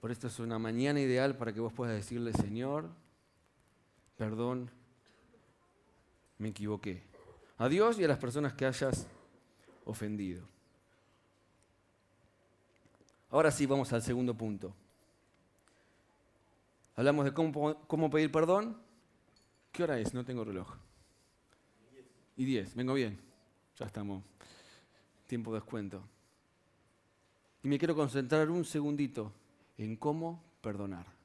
Por 0.00 0.12
esto 0.12 0.28
es 0.28 0.38
una 0.38 0.58
mañana 0.58 1.00
ideal 1.00 1.36
para 1.36 1.52
que 1.52 1.60
vos 1.60 1.72
puedas 1.72 1.96
decirle, 1.96 2.32
Señor, 2.32 2.90
perdón, 4.16 4.70
me 6.38 6.48
equivoqué 6.48 7.15
a 7.58 7.68
Dios 7.68 7.98
y 7.98 8.04
a 8.04 8.08
las 8.08 8.18
personas 8.18 8.52
que 8.52 8.66
hayas 8.66 9.06
ofendido. 9.84 10.46
Ahora 13.30 13.50
sí, 13.50 13.66
vamos 13.66 13.92
al 13.92 14.02
segundo 14.02 14.34
punto. 14.34 14.74
Hablamos 16.94 17.24
de 17.24 17.32
cómo, 17.34 18.10
pedir 18.10 18.30
perdón. 18.30 18.76
¿Qué 19.72 19.82
hora 19.82 19.98
es? 19.98 20.14
No 20.14 20.24
tengo 20.24 20.44
reloj. 20.44 20.76
Y 22.36 22.44
10, 22.44 22.74
vengo 22.74 22.94
bien. 22.94 23.18
Ya 23.78 23.86
estamos. 23.86 24.22
Tiempo 25.26 25.52
de 25.52 25.60
descuento. 25.60 26.02
Y 27.62 27.68
me 27.68 27.78
quiero 27.78 27.94
concentrar 27.94 28.48
un 28.50 28.64
segundito 28.64 29.32
en 29.76 29.96
cómo 29.96 30.42
perdonar 30.60 31.15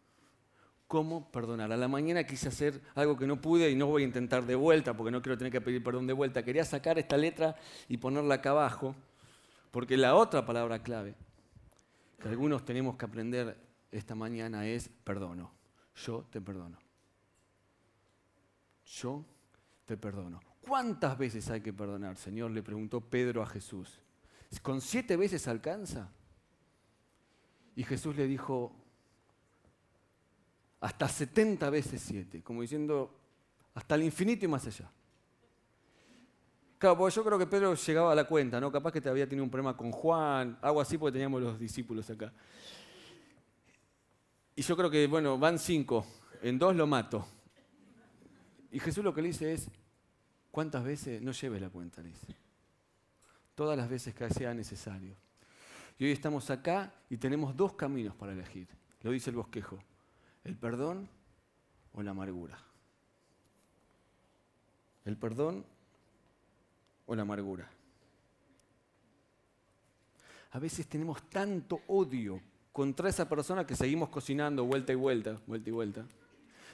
cómo 0.91 1.32
perdonar. 1.32 1.71
A 1.71 1.77
la 1.77 1.88
mañana 1.88 2.25
quise 2.25 2.49
hacer 2.49 2.82
algo 2.95 3.15
que 3.15 3.25
no 3.25 3.39
pude 3.39 3.71
y 3.71 3.77
no 3.77 3.88
voy 3.88 4.01
a 4.01 4.06
intentar 4.06 4.45
de 4.45 4.56
vuelta 4.56 4.93
porque 4.93 5.10
no 5.10 5.21
quiero 5.21 5.38
tener 5.38 5.49
que 5.49 5.62
pedir 5.62 5.82
perdón 5.82 6.06
de 6.06 6.12
vuelta. 6.12 6.43
Quería 6.43 6.65
sacar 6.65 6.99
esta 6.99 7.15
letra 7.15 7.56
y 7.88 7.95
ponerla 7.95 8.36
acá 8.36 8.49
abajo 8.49 8.93
porque 9.71 9.95
la 9.95 10.15
otra 10.15 10.45
palabra 10.45 10.84
clave 10.84 11.15
que 12.19 12.27
algunos 12.27 12.65
tenemos 12.65 12.97
que 12.97 13.06
aprender 13.06 13.58
esta 13.89 14.15
mañana 14.15 14.67
es 14.67 14.89
perdono. 14.89 15.54
Yo 15.95 16.25
te 16.30 16.41
perdono. 16.41 16.77
Yo 18.84 19.23
te 19.86 19.95
perdono. 19.95 20.41
¿Cuántas 20.60 21.17
veces 21.17 21.49
hay 21.49 21.62
que 21.62 21.71
perdonar, 21.71 22.17
Señor? 22.17 22.51
Le 22.51 22.63
preguntó 22.63 22.99
Pedro 22.99 23.41
a 23.41 23.45
Jesús. 23.45 23.97
¿Con 24.62 24.82
siete 24.82 25.15
veces 25.15 25.47
alcanza? 25.47 26.12
Y 27.77 27.86
Jesús 27.86 28.17
le 28.17 28.27
dijo, 28.27 28.75
hasta 30.81 31.07
70 31.07 31.69
veces 31.69 32.01
7, 32.01 32.41
como 32.43 32.61
diciendo 32.61 33.15
hasta 33.73 33.95
el 33.95 34.03
infinito 34.03 34.45
y 34.45 34.47
más 34.47 34.65
allá. 34.65 34.91
Claro, 36.77 36.97
porque 36.97 37.15
yo 37.15 37.23
creo 37.23 37.37
que 37.37 37.45
Pedro 37.45 37.75
llegaba 37.75 38.11
a 38.11 38.15
la 38.15 38.23
cuenta, 38.23 38.59
¿no? 38.59 38.71
Capaz 38.71 38.91
que 38.91 38.99
te 38.99 39.07
había 39.07 39.29
tenido 39.29 39.43
un 39.43 39.51
problema 39.51 39.77
con 39.77 39.91
Juan, 39.91 40.57
algo 40.61 40.81
así, 40.81 40.97
porque 40.97 41.13
teníamos 41.13 41.39
los 41.39 41.59
discípulos 41.59 42.09
acá. 42.09 42.33
Y 44.55 44.63
yo 44.63 44.75
creo 44.75 44.89
que, 44.89 45.05
bueno, 45.05 45.37
van 45.37 45.59
cinco, 45.59 46.05
en 46.41 46.57
dos 46.57 46.75
lo 46.75 46.87
mato. 46.87 47.27
Y 48.71 48.79
Jesús 48.79 49.03
lo 49.03 49.13
que 49.13 49.21
le 49.21 49.27
dice 49.27 49.53
es, 49.53 49.69
¿cuántas 50.49 50.83
veces? 50.83 51.21
No 51.21 51.31
lleves 51.31 51.61
la 51.61 51.69
cuenta, 51.69 52.01
le 52.01 52.09
dice. 52.09 52.35
Todas 53.53 53.77
las 53.77 53.87
veces 53.87 54.15
que 54.15 54.27
sea 54.31 54.51
necesario. 54.55 55.15
Y 55.99 56.05
hoy 56.05 56.11
estamos 56.11 56.49
acá 56.49 56.91
y 57.07 57.17
tenemos 57.17 57.55
dos 57.55 57.73
caminos 57.73 58.15
para 58.15 58.33
elegir. 58.33 58.67
Lo 59.03 59.11
dice 59.11 59.29
el 59.29 59.35
bosquejo. 59.35 59.77
¿El 60.43 60.58
perdón 60.58 61.08
o 61.93 62.01
la 62.01 62.12
amargura? 62.12 62.58
¿El 65.06 65.17
perdón 65.17 65.65
o 67.06 67.15
la 67.15 67.21
amargura? 67.21 67.69
A 70.51 70.60
veces 70.60 70.88
tenemos 70.88 71.23
tanto 71.30 71.82
odio 71.88 72.41
contra 72.71 73.10
esa 73.10 73.27
persona 73.27 73.65
que 73.65 73.75
seguimos 73.75 74.10
cocinando 74.10 74.65
vuelta 74.65 74.91
y 74.91 74.95
vuelta, 74.95 75.39
vuelta 75.47 75.69
y 75.69 75.73
vuelta. 75.73 76.06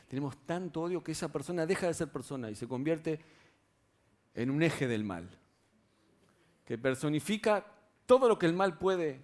Tenemos 0.08 0.38
tanto 0.45 0.82
odio 0.82 1.03
que 1.03 1.12
esa 1.12 1.32
persona 1.32 1.65
deja 1.65 1.88
de 1.88 1.93
ser 1.93 2.12
persona 2.12 2.49
y 2.49 2.56
se 2.56 2.67
convierte 2.67 3.19
en 4.34 4.49
un 4.49 4.63
eje 4.63 4.88
del 4.88 5.03
mal, 5.03 5.27
que 6.63 6.77
personifica 6.77 7.65
todo 8.06 8.30
lo 8.30 8.39
que 8.39 8.45
el 8.45 8.53
mal 8.53 8.77
puede 8.77 9.21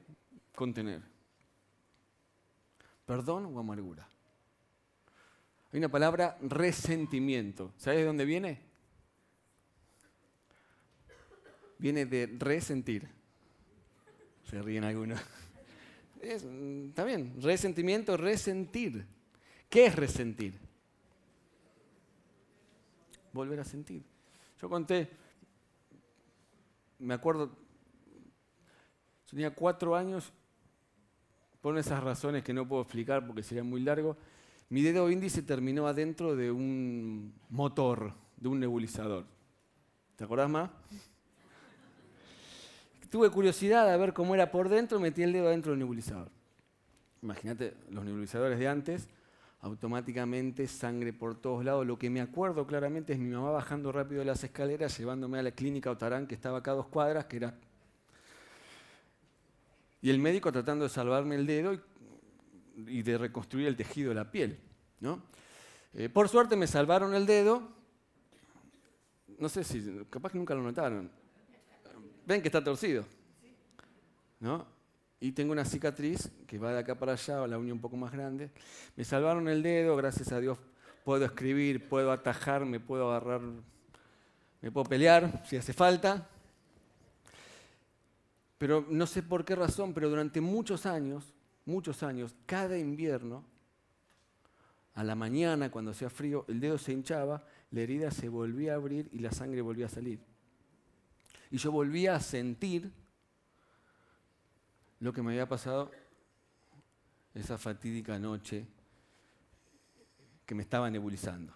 contener. 0.55 1.01
¿Perdón 3.05 3.45
o 3.45 3.59
amargura? 3.59 4.07
Hay 5.73 5.79
una 5.79 5.89
palabra 5.89 6.37
resentimiento. 6.39 7.73
¿Sabes 7.77 8.01
de 8.01 8.05
dónde 8.05 8.25
viene? 8.25 8.61
Viene 11.79 12.05
de 12.05 12.27
resentir. 12.37 13.09
Se 14.43 14.61
ríen 14.61 14.83
algunos. 14.83 15.19
está 16.21 17.03
bien, 17.03 17.41
resentimiento, 17.41 18.15
resentir. 18.17 19.07
¿Qué 19.67 19.87
es 19.87 19.95
resentir? 19.95 20.59
Volver 23.31 23.59
a 23.59 23.63
sentir. 23.63 24.03
Yo 24.61 24.69
conté, 24.69 25.09
me 26.99 27.15
acuerdo, 27.15 27.49
tenía 29.27 29.49
cuatro 29.55 29.95
años, 29.95 30.31
por 31.61 31.75
esas 31.79 32.03
razones 32.03 32.43
que 32.43 32.53
no 32.53 32.67
puedo 32.67 32.83
explicar 32.83 33.25
porque 33.25 33.41
sería 33.41 33.63
muy 33.63 33.81
largo, 33.81 34.15
mi 34.73 34.81
dedo 34.81 35.11
índice 35.11 35.43
terminó 35.43 35.85
adentro 35.85 36.35
de 36.35 36.49
un 36.49 37.31
motor, 37.49 38.11
de 38.37 38.49
un 38.49 38.59
nebulizador. 38.59 39.23
¿Te 40.15 40.23
acordás 40.23 40.49
más? 40.49 40.71
Tuve 43.11 43.29
curiosidad 43.29 43.87
de 43.87 43.95
ver 43.99 44.13
cómo 44.13 44.33
era 44.33 44.49
por 44.49 44.69
dentro, 44.69 44.99
metí 44.99 45.21
el 45.21 45.31
dedo 45.31 45.45
adentro 45.45 45.73
del 45.73 45.79
nebulizador. 45.79 46.31
Imagínate, 47.21 47.75
los 47.91 48.03
nebulizadores 48.03 48.57
de 48.57 48.67
antes, 48.67 49.09
automáticamente 49.61 50.65
sangre 50.67 51.13
por 51.13 51.35
todos 51.35 51.63
lados. 51.63 51.85
Lo 51.85 51.99
que 51.99 52.09
me 52.09 52.21
acuerdo 52.21 52.65
claramente 52.65 53.13
es 53.13 53.19
mi 53.19 53.29
mamá 53.29 53.51
bajando 53.51 53.91
rápido 53.91 54.23
las 54.23 54.43
escaleras, 54.43 54.97
llevándome 54.97 55.37
a 55.37 55.43
la 55.43 55.51
clínica 55.51 55.91
Otarán, 55.91 56.25
que 56.25 56.33
estaba 56.33 56.57
acá 56.57 56.71
a 56.71 56.75
dos 56.77 56.87
cuadras, 56.87 57.25
que 57.25 57.37
era 57.37 57.53
y 60.03 60.09
el 60.09 60.19
médico 60.19 60.51
tratando 60.51 60.83
de 60.83 60.89
salvarme 60.89 61.35
el 61.35 61.47
dedo 61.47 61.79
de 62.73 63.17
reconstruir 63.17 63.67
el 63.67 63.75
tejido 63.75 64.09
de 64.09 64.15
la 64.15 64.31
piel. 64.31 64.59
¿no? 64.99 65.21
Eh, 65.93 66.09
por 66.09 66.29
suerte 66.29 66.55
me 66.55 66.67
salvaron 66.67 67.13
el 67.13 67.25
dedo. 67.25 67.69
No 69.39 69.49
sé 69.49 69.63
si, 69.63 70.05
capaz 70.09 70.31
que 70.31 70.37
nunca 70.37 70.55
lo 70.55 70.61
notaron. 70.61 71.09
Ven 72.25 72.41
que 72.41 72.47
está 72.47 72.63
torcido. 72.63 73.05
¿no? 74.39 74.65
Y 75.19 75.31
tengo 75.31 75.51
una 75.51 75.65
cicatriz 75.65 76.29
que 76.47 76.57
va 76.57 76.73
de 76.73 76.79
acá 76.79 76.97
para 76.97 77.13
allá, 77.13 77.47
la 77.47 77.57
uña 77.57 77.73
un 77.73 77.81
poco 77.81 77.95
más 77.95 78.11
grande. 78.11 78.51
Me 78.95 79.03
salvaron 79.03 79.47
el 79.47 79.63
dedo, 79.63 79.95
gracias 79.95 80.31
a 80.31 80.39
Dios 80.39 80.57
puedo 81.03 81.25
escribir, 81.25 81.87
puedo 81.87 82.11
atajar, 82.11 82.65
me 82.65 82.79
puedo 82.79 83.09
agarrar, 83.09 83.41
me 84.61 84.71
puedo 84.71 84.85
pelear 84.85 85.43
si 85.45 85.57
hace 85.57 85.73
falta. 85.73 86.27
Pero 88.57 88.85
no 88.89 89.05
sé 89.05 89.23
por 89.23 89.43
qué 89.43 89.55
razón, 89.55 89.93
pero 89.93 90.09
durante 90.09 90.39
muchos 90.39 90.85
años, 90.85 91.33
muchos 91.65 92.03
años, 92.03 92.35
cada 92.45 92.77
invierno, 92.77 93.45
a 94.95 95.03
la 95.03 95.15
mañana 95.15 95.71
cuando 95.71 95.91
hacía 95.91 96.09
frío, 96.09 96.45
el 96.47 96.59
dedo 96.59 96.77
se 96.77 96.93
hinchaba, 96.93 97.43
la 97.71 97.81
herida 97.81 98.11
se 98.11 98.29
volvía 98.29 98.73
a 98.73 98.75
abrir 98.75 99.09
y 99.11 99.19
la 99.19 99.31
sangre 99.31 99.61
volvía 99.61 99.87
a 99.87 99.89
salir. 99.89 100.19
Y 101.49 101.57
yo 101.57 101.71
volvía 101.71 102.15
a 102.15 102.19
sentir 102.19 102.91
lo 104.99 105.11
que 105.11 105.21
me 105.21 105.31
había 105.31 105.47
pasado 105.47 105.91
esa 107.33 107.57
fatídica 107.57 108.17
noche 108.19 108.67
que 110.45 110.55
me 110.55 110.63
estaba 110.63 110.89
nebulizando. 110.89 111.53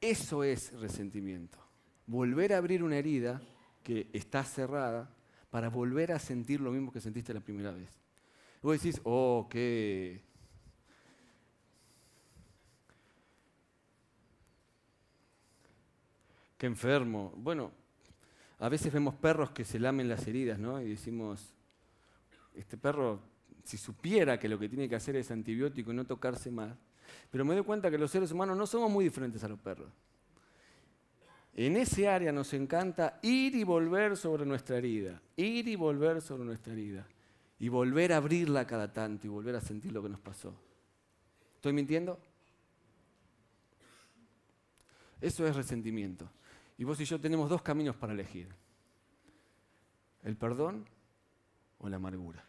Eso 0.00 0.44
es 0.44 0.72
resentimiento. 0.72 1.58
Volver 2.06 2.52
a 2.52 2.58
abrir 2.58 2.82
una 2.82 2.98
herida 2.98 3.40
que 3.82 4.08
está 4.12 4.44
cerrada 4.44 5.13
para 5.54 5.68
volver 5.68 6.10
a 6.10 6.18
sentir 6.18 6.60
lo 6.60 6.72
mismo 6.72 6.90
que 6.90 7.00
sentiste 7.00 7.32
la 7.32 7.38
primera 7.38 7.70
vez. 7.70 7.88
vos 8.60 8.72
decís, 8.72 9.00
oh, 9.04 9.46
qué... 9.48 10.20
Qué 16.58 16.66
enfermo. 16.66 17.32
Bueno, 17.36 17.70
a 18.58 18.68
veces 18.68 18.92
vemos 18.92 19.14
perros 19.14 19.52
que 19.52 19.64
se 19.64 19.78
lamen 19.78 20.08
las 20.08 20.26
heridas, 20.26 20.58
¿no? 20.58 20.80
Y 20.80 20.88
decimos, 20.88 21.54
este 22.56 22.76
perro 22.76 23.20
si 23.62 23.76
supiera 23.76 24.40
que 24.40 24.48
lo 24.48 24.58
que 24.58 24.68
tiene 24.68 24.88
que 24.88 24.96
hacer 24.96 25.14
es 25.14 25.30
antibiótico 25.30 25.92
y 25.92 25.94
no 25.94 26.04
tocarse 26.04 26.50
más. 26.50 26.76
Pero 27.30 27.44
me 27.44 27.54
doy 27.54 27.62
cuenta 27.62 27.92
que 27.92 27.98
los 27.98 28.10
seres 28.10 28.32
humanos 28.32 28.56
no 28.56 28.66
somos 28.66 28.90
muy 28.90 29.04
diferentes 29.04 29.44
a 29.44 29.48
los 29.48 29.60
perros. 29.60 29.92
En 31.54 31.76
ese 31.76 32.08
área 32.08 32.32
nos 32.32 32.52
encanta 32.52 33.18
ir 33.22 33.54
y 33.54 33.62
volver 33.62 34.16
sobre 34.16 34.44
nuestra 34.44 34.78
herida, 34.78 35.20
ir 35.36 35.68
y 35.68 35.76
volver 35.76 36.20
sobre 36.20 36.44
nuestra 36.44 36.72
herida, 36.72 37.06
y 37.58 37.68
volver 37.68 38.12
a 38.12 38.16
abrirla 38.16 38.66
cada 38.66 38.92
tanto 38.92 39.26
y 39.26 39.30
volver 39.30 39.54
a 39.54 39.60
sentir 39.60 39.92
lo 39.92 40.02
que 40.02 40.08
nos 40.08 40.20
pasó. 40.20 40.52
¿Estoy 41.56 41.72
mintiendo? 41.72 42.18
Eso 45.20 45.46
es 45.46 45.54
resentimiento. 45.54 46.28
Y 46.76 46.84
vos 46.84 47.00
y 47.00 47.04
yo 47.04 47.20
tenemos 47.20 47.48
dos 47.48 47.62
caminos 47.62 47.94
para 47.94 48.12
elegir. 48.12 48.48
El 50.24 50.36
perdón 50.36 50.84
o 51.78 51.88
la 51.88 51.96
amargura 51.96 52.44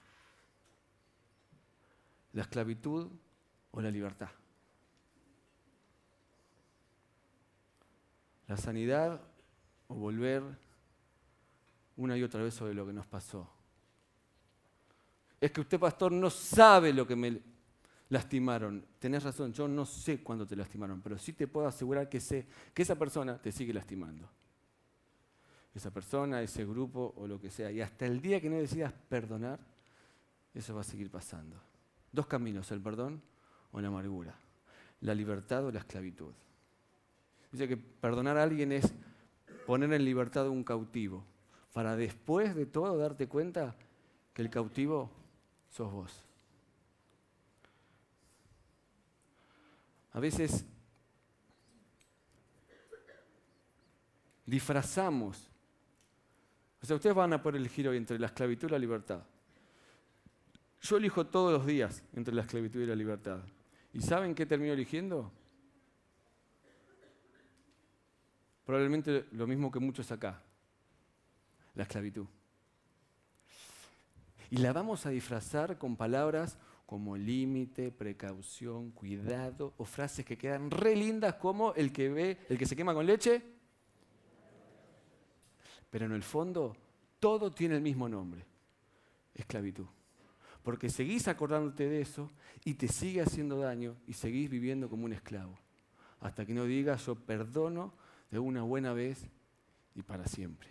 la 2.36 2.42
esclavitud 2.42 3.08
o 3.72 3.82
la 3.82 3.90
libertad. 3.90 4.30
La 8.48 8.58
sanidad 8.58 9.22
o 9.88 9.96
volver 9.96 10.44
una 11.98 12.18
y 12.18 12.24
otra 12.24 12.44
vez 12.44 12.54
sobre 12.54 12.74
lo 12.74 12.86
que 12.86 12.94
nos 12.94 13.06
pasó. 13.06 13.50
Es 15.40 15.52
que 15.52 15.62
usted, 15.62 15.80
pastor, 15.80 16.12
no 16.12 16.30
sabe 16.30 16.94
lo 16.94 17.06
que 17.08 17.16
me 17.16 17.42
lastimaron. 18.10 18.86
Tenés 19.00 19.24
razón, 19.24 19.54
yo 19.54 19.68
no 19.68 19.86
sé 19.86 20.22
cuándo 20.22 20.46
te 20.46 20.56
lastimaron, 20.56 21.02
pero 21.02 21.18
sí 21.18 21.34
te 21.34 21.48
puedo 21.48 21.68
asegurar 21.68 22.10
que 22.10 22.20
sé 22.20 22.48
que 22.74 22.82
esa 22.82 22.96
persona 22.96 23.38
te 23.38 23.52
sigue 23.52 23.74
lastimando. 23.74 24.30
Esa 25.74 25.92
persona, 25.92 26.42
ese 26.42 26.66
grupo 26.66 27.14
o 27.18 27.28
lo 27.28 27.40
que 27.40 27.50
sea. 27.50 27.70
Y 27.72 27.82
hasta 27.82 28.06
el 28.06 28.22
día 28.22 28.40
que 28.40 28.50
no 28.50 28.56
decidas 28.56 28.94
perdonar, 29.10 29.60
eso 30.54 30.74
va 30.74 30.82
a 30.82 30.86
seguir 30.86 31.12
pasando. 31.12 31.62
Dos 32.12 32.28
caminos, 32.28 32.72
el 32.72 32.82
perdón 32.82 33.22
o 33.72 33.82
la 33.82 33.90
amargura, 33.90 34.34
la 35.02 35.14
libertad 35.14 35.66
o 35.66 35.72
la 35.72 35.80
esclavitud. 35.80 36.32
Dice 37.56 37.70
que 37.70 37.78
perdonar 37.78 38.38
a 38.38 38.44
alguien 38.44 38.74
es 38.74 38.94
poner 39.66 39.94
en 39.94 40.04
libertad 40.04 40.48
a 40.48 40.50
un 40.50 40.62
cautivo, 40.62 41.24
para 41.72 41.96
después 41.96 42.54
de 42.54 42.66
todo 42.66 42.98
darte 42.98 43.30
cuenta 43.30 43.78
que 44.34 44.42
el 44.42 44.50
cautivo 44.50 45.10
sos 45.70 45.90
vos. 45.90 46.26
A 50.12 50.20
veces 50.20 50.66
disfrazamos. 54.46 55.50
O 56.82 56.86
sea, 56.86 56.98
ustedes 56.98 57.16
van 57.16 57.32
a 57.32 57.42
por 57.42 57.56
el 57.56 57.70
giro 57.70 57.94
entre 57.94 58.20
la 58.20 58.28
esclavitud 58.28 58.68
y 58.68 58.72
la 58.72 58.80
libertad. 58.80 59.24
Yo 60.82 60.98
elijo 60.98 61.26
todos 61.28 61.54
los 61.54 61.66
días 61.66 62.04
entre 62.18 62.36
la 62.36 62.42
esclavitud 62.42 62.82
y 62.82 62.86
la 62.86 62.98
libertad. 62.98 63.40
¿Y 63.94 64.02
saben 64.02 64.36
qué 64.36 64.46
termino 64.46 64.74
eligiendo? 64.74 65.32
Probablemente 68.66 69.26
lo 69.32 69.48
mismo 69.48 69.72
que 69.72 69.80
muchos 69.80 70.12
acá, 70.12 70.42
la 71.76 71.84
esclavitud. 71.84 72.26
Y 74.50 74.58
la 74.58 74.74
vamos 74.74 75.06
a 75.06 75.10
disfrazar 75.10 75.78
con 75.78 75.96
palabras 75.96 76.58
como 76.86 77.18
límite, 77.18 77.92
precaución, 77.92 78.92
cuidado, 78.92 79.74
o 79.78 79.86
frases 79.86 80.26
que 80.26 80.38
quedan 80.38 80.70
re 80.70 80.96
lindas 80.96 81.36
como 81.36 81.74
el 81.74 81.92
que 81.92 82.10
ve, 82.10 82.38
el 82.50 82.58
que 82.58 82.66
se 82.66 82.76
quema 82.76 82.94
con 82.94 83.06
leche. 83.06 83.42
Pero 85.90 86.06
en 86.06 86.12
el 86.12 86.24
fondo 86.24 86.76
todo 87.20 87.52
tiene 87.54 87.76
el 87.76 87.82
mismo 87.82 88.10
nombre, 88.10 88.46
esclavitud 89.34 89.88
porque 90.66 90.90
seguís 90.90 91.28
acordándote 91.28 91.88
de 91.88 92.02
eso 92.02 92.32
y 92.66 92.74
te 92.74 92.88
sigue 92.88 93.22
haciendo 93.22 93.60
daño 93.60 93.96
y 94.08 94.14
seguís 94.14 94.50
viviendo 94.50 94.90
como 94.90 95.06
un 95.06 95.14
esclavo. 95.14 95.56
Hasta 96.20 96.44
que 96.44 96.56
no 96.56 96.66
digas 96.66 97.06
yo 97.06 97.14
perdono 97.14 97.94
de 98.32 98.40
una 98.40 98.64
buena 98.64 98.94
vez 98.94 99.28
y 99.96 100.02
para 100.02 100.26
siempre. 100.28 100.70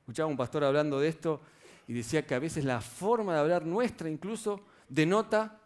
Escuchaba 0.00 0.28
un 0.28 0.36
pastor 0.36 0.64
hablando 0.64 1.00
de 1.00 1.08
esto 1.08 1.42
y 1.86 1.92
decía 1.92 2.26
que 2.26 2.34
a 2.34 2.38
veces 2.38 2.64
la 2.64 2.80
forma 2.80 3.34
de 3.34 3.40
hablar 3.40 3.66
nuestra 3.66 4.08
incluso 4.08 4.60
denota 4.88 5.60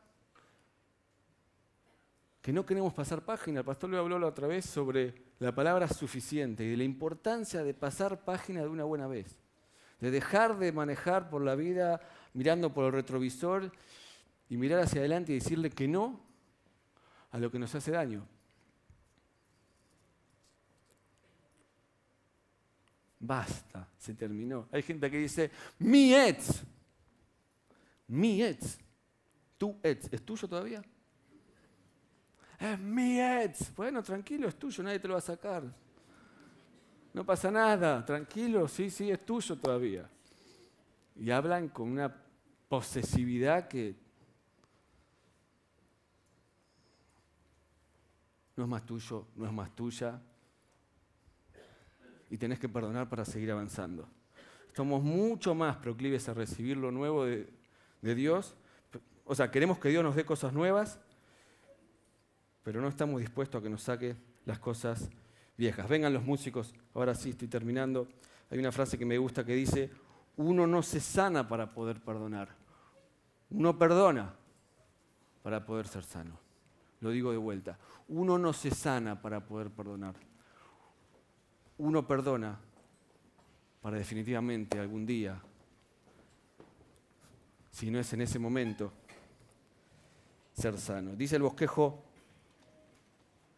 que 2.40 2.52
no 2.52 2.66
queremos 2.66 2.92
pasar 2.92 3.24
página. 3.24 3.60
El 3.60 3.64
pastor 3.64 3.90
le 3.90 3.98
habló 3.98 4.18
la 4.18 4.26
otra 4.26 4.48
vez 4.48 4.64
sobre 4.64 5.14
la 5.38 5.54
palabra 5.54 5.86
suficiente 5.88 6.64
y 6.64 6.70
de 6.70 6.76
la 6.76 6.84
importancia 6.84 7.62
de 7.62 7.72
pasar 7.72 8.24
página 8.24 8.62
de 8.62 8.68
una 8.68 8.84
buena 8.84 9.06
vez, 9.06 9.36
de 10.00 10.10
dejar 10.10 10.58
de 10.58 10.72
manejar 10.72 11.30
por 11.30 11.42
la 11.42 11.54
vida 11.54 12.00
mirando 12.34 12.72
por 12.72 12.86
el 12.86 12.92
retrovisor 12.92 13.70
y 14.48 14.56
mirar 14.56 14.80
hacia 14.80 15.00
adelante 15.00 15.32
y 15.32 15.36
decirle 15.36 15.70
que 15.70 15.86
no 15.86 16.20
a 17.30 17.38
lo 17.38 17.50
que 17.50 17.58
nos 17.58 17.74
hace 17.74 17.90
daño. 17.90 18.26
Basta, 23.24 23.88
se 23.96 24.14
terminó. 24.14 24.66
Hay 24.72 24.82
gente 24.82 25.08
que 25.08 25.16
dice, 25.16 25.48
mi 25.78 26.12
ex, 26.12 26.64
mi 28.08 28.42
ex, 28.42 28.76
tu 29.56 29.78
ex, 29.80 30.12
¿es 30.12 30.22
tuyo 30.22 30.48
todavía? 30.48 30.82
Es 32.58 32.76
mi 32.80 33.20
ex. 33.20 33.72
Bueno, 33.76 34.02
tranquilo, 34.02 34.48
es 34.48 34.56
tuyo, 34.56 34.82
nadie 34.82 34.98
te 34.98 35.06
lo 35.06 35.14
va 35.14 35.18
a 35.18 35.22
sacar. 35.22 35.62
No 37.14 37.24
pasa 37.24 37.48
nada, 37.48 38.04
tranquilo, 38.04 38.66
sí, 38.66 38.90
sí, 38.90 39.08
es 39.08 39.24
tuyo 39.24 39.56
todavía. 39.56 40.10
Y 41.14 41.30
hablan 41.30 41.68
con 41.68 41.92
una 41.92 42.12
posesividad 42.68 43.68
que 43.68 43.94
no 48.56 48.64
es 48.64 48.68
más 48.68 48.84
tuyo, 48.84 49.28
no 49.36 49.46
es 49.46 49.52
más 49.52 49.72
tuya. 49.76 50.20
Y 52.32 52.38
tenés 52.38 52.58
que 52.58 52.66
perdonar 52.66 53.10
para 53.10 53.26
seguir 53.26 53.52
avanzando. 53.52 54.08
Somos 54.74 55.02
mucho 55.02 55.54
más 55.54 55.76
proclives 55.76 56.30
a 56.30 56.34
recibir 56.34 56.78
lo 56.78 56.90
nuevo 56.90 57.26
de, 57.26 57.52
de 58.00 58.14
Dios. 58.14 58.56
O 59.26 59.34
sea, 59.34 59.50
queremos 59.50 59.78
que 59.78 59.90
Dios 59.90 60.02
nos 60.02 60.16
dé 60.16 60.24
cosas 60.24 60.54
nuevas, 60.54 60.98
pero 62.62 62.80
no 62.80 62.88
estamos 62.88 63.20
dispuestos 63.20 63.60
a 63.60 63.62
que 63.62 63.68
nos 63.68 63.82
saque 63.82 64.16
las 64.46 64.58
cosas 64.58 65.10
viejas. 65.58 65.86
Vengan 65.86 66.14
los 66.14 66.24
músicos, 66.24 66.74
ahora 66.94 67.14
sí 67.14 67.30
estoy 67.30 67.48
terminando. 67.48 68.08
Hay 68.50 68.58
una 68.58 68.72
frase 68.72 68.96
que 68.96 69.04
me 69.04 69.18
gusta 69.18 69.44
que 69.44 69.54
dice, 69.54 69.90
uno 70.38 70.66
no 70.66 70.82
se 70.82 71.00
sana 71.00 71.46
para 71.46 71.74
poder 71.74 72.00
perdonar, 72.00 72.48
uno 73.50 73.78
perdona 73.78 74.34
para 75.42 75.66
poder 75.66 75.86
ser 75.86 76.04
sano. 76.04 76.38
Lo 77.00 77.10
digo 77.10 77.30
de 77.30 77.36
vuelta. 77.36 77.78
Uno 78.08 78.38
no 78.38 78.54
se 78.54 78.70
sana 78.70 79.20
para 79.20 79.44
poder 79.44 79.70
perdonar. 79.70 80.14
Uno 81.82 82.06
perdona 82.06 82.56
para 83.80 83.96
definitivamente 83.96 84.78
algún 84.78 85.04
día, 85.04 85.42
si 87.72 87.90
no 87.90 87.98
es 87.98 88.12
en 88.12 88.20
ese 88.20 88.38
momento, 88.38 88.92
ser 90.52 90.78
sano. 90.78 91.16
Dice 91.16 91.34
el 91.34 91.42
bosquejo, 91.42 92.04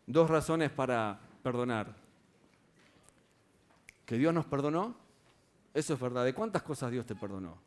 dos 0.06 0.30
razones 0.30 0.70
para 0.70 1.20
perdonar. 1.42 1.94
Que 4.06 4.16
Dios 4.16 4.32
nos 4.32 4.46
perdonó, 4.46 4.96
eso 5.74 5.92
es 5.92 6.00
verdad. 6.00 6.24
¿De 6.24 6.32
cuántas 6.32 6.62
cosas 6.62 6.90
Dios 6.90 7.04
te 7.04 7.14
perdonó? 7.14 7.58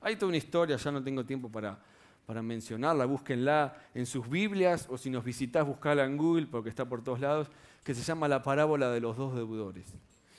Hay 0.00 0.16
toda 0.16 0.28
una 0.28 0.38
historia, 0.38 0.76
ya 0.76 0.90
no 0.90 1.04
tengo 1.04 1.26
tiempo 1.26 1.50
para, 1.50 1.78
para 2.26 2.42
mencionarla, 2.42 3.04
búsquenla 3.04 3.76
en 3.94 4.06
sus 4.06 4.28
Biblias 4.28 4.86
o 4.90 4.96
si 4.96 5.10
nos 5.10 5.24
visitas, 5.24 5.66
buscala 5.66 6.04
en 6.04 6.16
Google 6.16 6.46
porque 6.46 6.68
está 6.68 6.84
por 6.88 7.02
todos 7.02 7.20
lados, 7.20 7.48
que 7.82 7.94
se 7.94 8.02
llama 8.02 8.28
la 8.28 8.42
parábola 8.42 8.90
de 8.90 9.00
los 9.00 9.16
dos 9.16 9.34
deudores. 9.34 9.86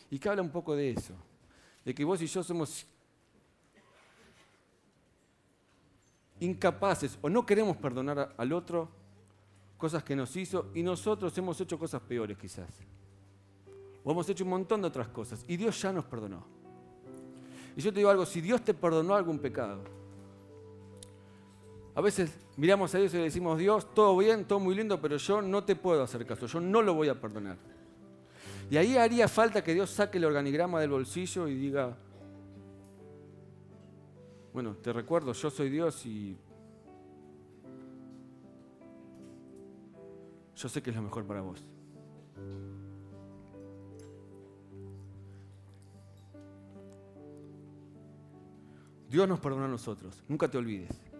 Y 0.09 0.19
que 0.19 0.29
habla 0.29 0.41
un 0.41 0.49
poco 0.49 0.75
de 0.75 0.91
eso, 0.91 1.13
de 1.83 1.93
que 1.93 2.05
vos 2.05 2.21
y 2.21 2.27
yo 2.27 2.43
somos 2.43 2.85
incapaces 6.39 7.17
o 7.21 7.29
no 7.29 7.45
queremos 7.45 7.77
perdonar 7.77 8.33
al 8.37 8.53
otro 8.53 8.89
cosas 9.77 10.03
que 10.03 10.15
nos 10.15 10.35
hizo 10.35 10.71
y 10.73 10.83
nosotros 10.83 11.37
hemos 11.37 11.59
hecho 11.59 11.77
cosas 11.77 12.01
peores 12.01 12.37
quizás. 12.37 12.69
O 14.03 14.11
hemos 14.11 14.27
hecho 14.29 14.43
un 14.43 14.49
montón 14.49 14.81
de 14.81 14.87
otras 14.87 15.07
cosas 15.09 15.43
y 15.47 15.57
Dios 15.57 15.81
ya 15.81 15.91
nos 15.91 16.05
perdonó. 16.05 16.45
Y 17.75 17.81
yo 17.81 17.91
te 17.91 17.99
digo 17.99 18.09
algo, 18.09 18.25
si 18.25 18.39
Dios 18.39 18.61
te 18.61 18.73
perdonó 18.73 19.15
algún 19.15 19.39
pecado, 19.39 19.83
a 21.95 22.01
veces 22.01 22.35
miramos 22.57 22.93
a 22.95 22.97
Dios 22.97 23.13
y 23.13 23.17
le 23.17 23.23
decimos, 23.23 23.59
Dios, 23.59 23.93
todo 23.93 24.17
bien, 24.17 24.45
todo 24.45 24.59
muy 24.59 24.73
lindo, 24.73 24.99
pero 24.99 25.17
yo 25.17 25.41
no 25.41 25.63
te 25.63 25.75
puedo 25.75 26.01
hacer 26.01 26.25
caso, 26.25 26.47
yo 26.47 26.59
no 26.59 26.81
lo 26.81 26.95
voy 26.95 27.09
a 27.09 27.19
perdonar. 27.19 27.57
Y 28.69 28.77
ahí 28.77 28.97
haría 28.97 29.27
falta 29.27 29.63
que 29.63 29.73
Dios 29.73 29.91
saque 29.91 30.17
el 30.17 30.25
organigrama 30.25 30.81
del 30.81 30.89
bolsillo 30.89 31.47
y 31.47 31.55
diga, 31.55 31.95
bueno, 34.53 34.75
te 34.75 34.91
recuerdo, 34.91 35.33
yo 35.33 35.49
soy 35.51 35.69
Dios 35.69 36.03
y 36.05 36.35
yo 40.55 40.69
sé 40.69 40.81
que 40.81 40.89
es 40.89 40.95
lo 40.95 41.03
mejor 41.03 41.25
para 41.25 41.41
vos. 41.41 41.63
Dios 49.09 49.27
nos 49.27 49.39
perdona 49.39 49.65
a 49.65 49.67
nosotros, 49.67 50.23
nunca 50.27 50.49
te 50.49 50.57
olvides. 50.57 51.12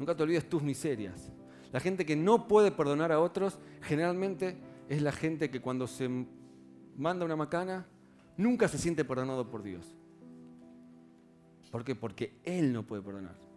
Nunca 0.00 0.16
te 0.16 0.22
olvides 0.22 0.48
tus 0.48 0.62
miserias. 0.62 1.30
La 1.72 1.78
gente 1.78 2.06
que 2.06 2.16
no 2.16 2.48
puede 2.48 2.70
perdonar 2.70 3.12
a 3.12 3.20
otros 3.20 3.58
generalmente 3.82 4.56
es 4.88 5.02
la 5.02 5.12
gente 5.12 5.50
que 5.50 5.60
cuando 5.60 5.86
se 5.86 6.08
manda 6.96 7.26
una 7.26 7.36
macana 7.36 7.86
nunca 8.38 8.66
se 8.66 8.78
siente 8.78 9.04
perdonado 9.04 9.50
por 9.50 9.62
Dios. 9.62 9.94
¿Por 11.70 11.84
qué? 11.84 11.94
Porque 11.94 12.40
Él 12.44 12.72
no 12.72 12.86
puede 12.86 13.02
perdonar. 13.02 13.49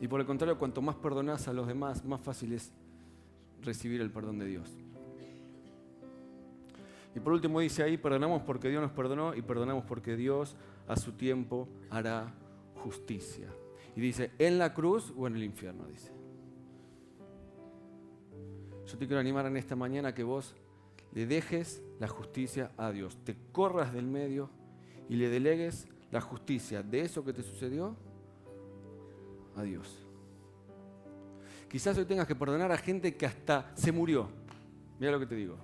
Y 0.00 0.08
por 0.08 0.20
el 0.20 0.26
contrario, 0.26 0.58
cuanto 0.58 0.80
más 0.80 0.96
perdonás 0.96 1.48
a 1.48 1.52
los 1.52 1.66
demás, 1.66 2.04
más 2.04 2.20
fácil 2.20 2.52
es 2.52 2.72
recibir 3.62 4.00
el 4.00 4.10
perdón 4.10 4.38
de 4.38 4.46
Dios. 4.46 4.76
Y 7.14 7.20
por 7.20 7.32
último 7.32 7.60
dice 7.60 7.82
ahí, 7.82 7.96
perdonamos 7.96 8.42
porque 8.42 8.68
Dios 8.68 8.80
nos 8.80 8.92
perdonó 8.92 9.34
y 9.34 9.42
perdonamos 9.42 9.84
porque 9.84 10.16
Dios 10.16 10.56
a 10.86 10.96
su 10.96 11.12
tiempo 11.12 11.68
hará 11.90 12.32
justicia. 12.76 13.48
Y 13.96 14.00
dice, 14.00 14.30
en 14.38 14.58
la 14.58 14.72
cruz 14.72 15.12
o 15.16 15.26
en 15.26 15.34
el 15.34 15.42
infierno, 15.42 15.86
dice. 15.86 16.12
Yo 18.86 18.96
te 18.96 19.06
quiero 19.06 19.20
animar 19.20 19.46
en 19.46 19.56
esta 19.56 19.74
mañana 19.74 20.14
que 20.14 20.22
vos 20.22 20.54
le 21.12 21.26
dejes 21.26 21.82
la 21.98 22.08
justicia 22.08 22.70
a 22.76 22.92
Dios, 22.92 23.18
te 23.24 23.36
corras 23.52 23.92
del 23.92 24.06
medio 24.06 24.50
y 25.08 25.16
le 25.16 25.28
delegues 25.28 25.88
la 26.10 26.20
justicia 26.20 26.82
de 26.82 27.00
eso 27.00 27.24
que 27.24 27.32
te 27.32 27.42
sucedió 27.42 27.96
a 29.58 29.62
Dios. 29.62 30.08
Quizás 31.68 31.96
hoy 31.98 32.04
tengas 32.04 32.26
que 32.26 32.34
perdonar 32.34 32.72
a 32.72 32.78
gente 32.78 33.16
que 33.16 33.26
hasta 33.26 33.70
se 33.74 33.92
murió. 33.92 34.28
Mira 34.98 35.12
lo 35.12 35.20
que 35.20 35.26
te 35.26 35.34
digo. 35.34 35.56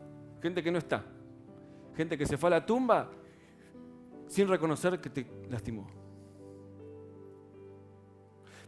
Gente 0.42 0.62
que 0.62 0.70
no 0.70 0.78
está. 0.78 1.02
Gente 1.96 2.18
que 2.18 2.26
se 2.26 2.36
fue 2.36 2.48
a 2.48 2.50
la 2.50 2.66
tumba 2.66 3.10
sin 4.26 4.48
reconocer 4.48 5.00
que 5.00 5.10
te 5.10 5.26
lastimó. 5.48 5.86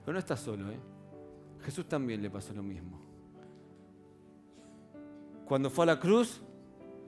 Pero 0.01 0.13
no 0.13 0.19
estás 0.19 0.41
solo, 0.41 0.71
¿eh? 0.71 0.79
Jesús 1.63 1.87
también 1.87 2.23
le 2.23 2.31
pasó 2.31 2.55
lo 2.55 2.63
mismo. 2.63 3.01
Cuando 5.45 5.69
fue 5.69 5.85
a 5.85 5.87
la 5.87 6.01
cruz, 6.01 6.41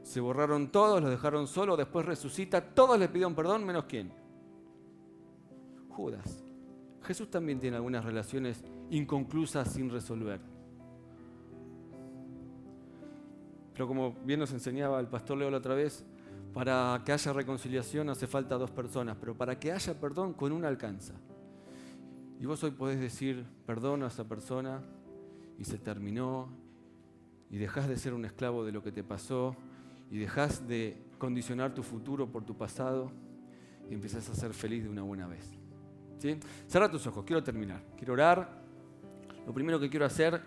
se 0.03 0.21
borraron 0.21 0.71
todos, 0.71 1.01
los 1.01 1.11
dejaron 1.11 1.47
solos, 1.47 1.79
después 1.79 2.05
resucita, 2.05 2.61
todos 2.61 2.99
le 2.99 3.09
pidieron 3.09 3.35
perdón, 3.35 3.65
menos 3.65 3.85
quién. 3.85 4.13
Judas. 5.91 6.48
Jesús 7.09 7.31
también 7.31 7.59
tiene 7.59 7.75
algunas 7.75 8.05
relaciones 8.05 8.63
inconclusas 8.91 9.73
sin 9.73 9.89
resolver. 9.89 10.43
Pero 13.73 13.89
como 13.89 14.13
bien 14.27 14.41
nos 14.41 14.53
enseñaba 14.53 15.01
el 15.01 15.07
pastor 15.07 15.39
Leo 15.39 15.51
la 15.51 15.57
otra 15.57 15.75
vez, 15.75 16.05
para 16.53 17.01
que 17.07 17.13
haya 17.13 17.33
reconciliación 17.33 18.11
hace 18.11 18.27
falta 18.27 18.57
dos 18.57 18.71
personas, 18.71 19.17
pero 19.19 19.35
para 19.35 19.59
que 19.59 19.73
haya 19.73 19.99
perdón 19.99 20.35
con 20.35 20.53
una 20.53 20.69
alcanza. 20.69 21.15
Y 22.39 22.45
vos 22.45 22.63
hoy 22.63 22.73
podés 22.73 23.01
decir 23.01 23.47
perdón 23.65 24.03
a 24.03 24.09
esa 24.09 24.29
persona 24.29 24.83
y 25.59 25.65
se 25.65 25.79
terminó 25.79 26.51
y 27.49 27.57
dejás 27.57 27.89
de 27.89 27.97
ser 27.97 28.13
un 28.13 28.27
esclavo 28.27 28.67
de 28.67 28.73
lo 28.73 28.83
que 28.83 28.93
te 28.93 29.03
pasó 29.03 29.57
y 30.11 30.19
dejás 30.19 30.69
de 30.69 31.03
condicionar 31.17 31.73
tu 31.73 31.83
futuro 31.83 32.31
por 32.31 32.45
tu 32.45 32.55
pasado 32.55 33.11
y 33.89 33.95
empezás 33.95 34.29
a 34.29 34.35
ser 34.35 34.53
feliz 34.53 34.85
de 34.85 34.91
una 34.91 35.05
buena 35.05 35.27
vez. 35.27 35.58
¿Sí? 36.19 36.39
Cerra 36.67 36.91
tus 36.91 37.07
ojos, 37.07 37.25
quiero 37.25 37.43
terminar. 37.43 37.81
Quiero 37.97 38.13
orar. 38.13 38.63
Lo 39.47 39.53
primero 39.53 39.81
que 39.81 39.89
quiero 39.89 40.05
hacer 40.05 40.43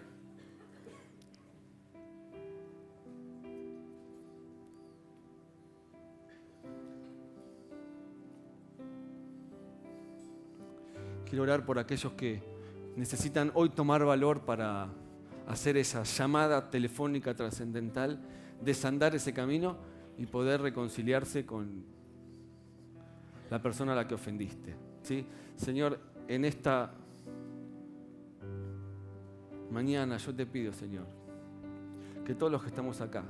Quiero 11.31 11.43
orar 11.43 11.65
por 11.65 11.79
aquellos 11.79 12.11
que 12.11 12.43
necesitan 12.97 13.51
hoy 13.53 13.69
tomar 13.69 14.03
valor 14.03 14.41
para 14.41 14.89
hacer 15.47 15.77
esa 15.77 16.03
llamada 16.03 16.69
telefónica 16.69 17.33
trascendental, 17.33 18.19
desandar 18.61 19.15
ese 19.15 19.33
camino 19.33 19.77
y 20.17 20.25
poder 20.25 20.59
reconciliarse 20.59 21.45
con 21.45 21.85
la 23.49 23.61
persona 23.61 23.93
a 23.93 23.95
la 23.95 24.09
que 24.09 24.15
ofendiste. 24.15 24.75
¿sí? 25.03 25.25
Señor, 25.61 25.99
en 26.27 26.43
esta 26.43 26.91
mañana 29.69 30.17
yo 30.17 30.33
te 30.33 30.47
pido, 30.47 30.73
Señor, 30.73 31.05
que 32.25 32.33
todos 32.33 32.51
los 32.51 32.63
que 32.63 32.69
estamos 32.69 32.99
acá, 32.99 33.23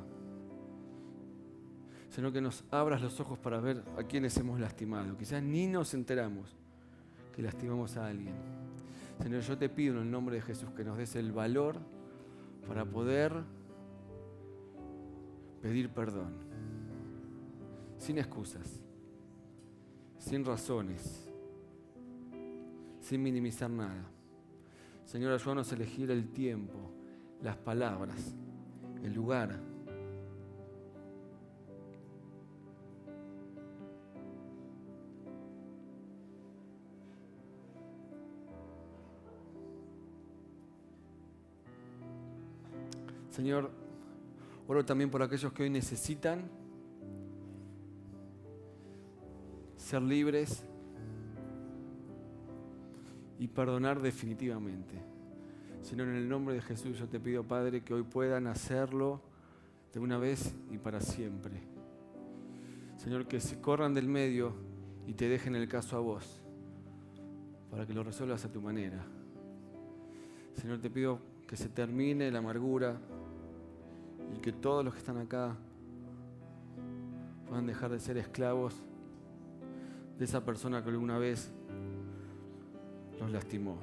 Señor, 2.10 2.32
que 2.32 2.40
nos 2.40 2.64
abras 2.72 3.02
los 3.02 3.20
ojos 3.20 3.38
para 3.38 3.60
ver 3.60 3.84
a 3.98 4.04
quienes 4.04 4.38
hemos 4.38 4.62
lastimado. 4.62 5.18
Quizás 5.18 5.44
ni 5.44 5.68
nos 5.68 5.94
enteramos 5.94 6.56
que 7.36 7.42
lastimamos 7.42 7.98
a 7.98 8.08
alguien. 8.08 8.36
Señor, 9.22 9.42
yo 9.42 9.58
te 9.58 9.68
pido 9.68 9.96
en 9.96 10.04
el 10.04 10.12
nombre 10.12 10.36
de 10.38 10.42
Jesús 10.42 10.70
que 10.72 10.86
nos 10.86 10.98
des 10.98 11.18
el 11.18 11.34
valor 11.34 11.80
para 12.66 12.86
poder 12.86 13.44
pedir 15.62 15.90
perdón, 15.90 16.32
sin 17.98 18.18
excusas, 18.20 18.80
sin 20.18 20.46
razones, 20.46 21.31
sin 23.12 23.22
minimizar 23.22 23.70
nada. 23.70 24.10
Señor, 25.04 25.34
ayúdanos 25.34 25.70
a 25.70 25.76
elegir 25.76 26.10
el 26.12 26.30
tiempo, 26.30 26.94
las 27.42 27.58
palabras, 27.58 28.34
el 29.04 29.14
lugar 29.14 29.60
Señor, 43.30 43.72
oro 44.70 44.86
también 44.86 45.12
por 45.12 45.22
aquellos 45.22 45.52
que 45.52 45.64
hoy 45.64 45.70
necesitan 45.70 46.50
ser 49.76 50.02
libres 50.02 50.66
y 53.42 53.48
perdonar 53.48 54.00
definitivamente. 54.00 54.94
Señor, 55.82 56.10
en 56.10 56.16
el 56.16 56.30
nombre 56.30 56.54
de 56.54 56.62
Jesús 56.62 57.00
yo 57.00 57.10
te 57.10 57.20
pido, 57.20 57.44
Padre, 57.44 57.84
que 57.84 57.92
hoy 57.92 58.04
puedan 58.04 58.46
hacerlo 58.46 59.20
de 59.92 60.00
una 60.00 60.20
vez 60.20 60.54
y 60.70 60.78
para 60.78 61.02
siempre. 61.02 61.60
Señor, 62.98 63.28
que 63.28 63.40
se 63.40 63.60
corran 63.60 63.96
del 63.96 64.08
medio 64.08 64.54
y 65.08 65.16
te 65.16 65.28
dejen 65.28 65.56
el 65.56 65.68
caso 65.68 65.98
a 65.98 66.02
vos, 66.02 66.40
para 67.72 67.88
que 67.88 67.96
lo 67.96 68.04
resuelvas 68.04 68.46
a 68.46 68.52
tu 68.52 68.62
manera. 68.62 69.04
Señor, 70.54 70.78
te 70.78 70.92
pido 70.92 71.18
que 71.48 71.58
se 71.58 71.68
termine 71.68 72.30
la 72.30 72.38
amargura 72.38 73.02
y 74.38 74.40
que 74.40 74.52
todos 74.52 74.86
los 74.86 74.94
que 74.94 75.00
están 75.00 75.18
acá 75.18 75.58
puedan 77.48 77.66
dejar 77.66 77.90
de 77.90 78.00
ser 78.00 78.18
esclavos 78.18 78.76
de 80.20 80.26
esa 80.26 80.46
persona 80.46 80.84
que 80.84 80.92
alguna 80.92 81.18
vez 81.18 81.52
lastimó. 83.32 83.78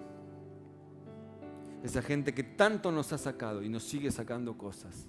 Esa 1.83 2.03
gente 2.03 2.35
que 2.35 2.43
tanto 2.43 2.91
nos 2.91 3.13
ha 3.13 3.19
sacado 3.19 3.63
y 3.63 3.69
nos 3.69 3.85
sigue 3.85 4.11
sacando 4.11 4.57
cosas. 4.57 5.09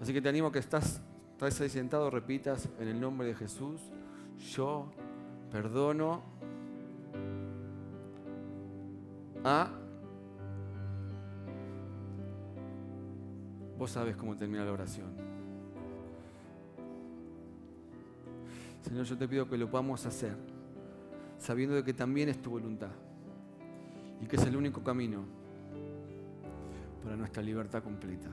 Así 0.00 0.12
que 0.12 0.20
te 0.20 0.28
animo 0.28 0.48
a 0.48 0.52
que 0.52 0.58
estás, 0.58 1.00
estás 1.32 1.60
ahí 1.60 1.68
sentado, 1.68 2.10
repitas 2.10 2.68
en 2.80 2.88
el 2.88 3.00
nombre 3.00 3.28
de 3.28 3.34
Jesús, 3.34 3.80
yo 4.52 4.90
perdono 5.50 6.22
a... 9.44 9.70
Vos 13.78 13.90
sabes 13.90 14.16
cómo 14.16 14.36
termina 14.36 14.64
la 14.64 14.72
oración. 14.72 15.12
Señor, 18.82 19.04
yo 19.04 19.16
te 19.16 19.28
pido 19.28 19.48
que 19.48 19.56
lo 19.56 19.70
podamos 19.70 20.04
hacer, 20.06 20.36
sabiendo 21.42 21.74
de 21.74 21.82
que 21.82 21.92
también 21.92 22.28
es 22.28 22.40
tu 22.40 22.50
voluntad 22.50 22.92
y 24.20 24.26
que 24.26 24.36
es 24.36 24.44
el 24.44 24.56
único 24.56 24.82
camino 24.82 25.24
para 27.02 27.16
nuestra 27.16 27.42
libertad 27.42 27.82
completa. 27.82 28.28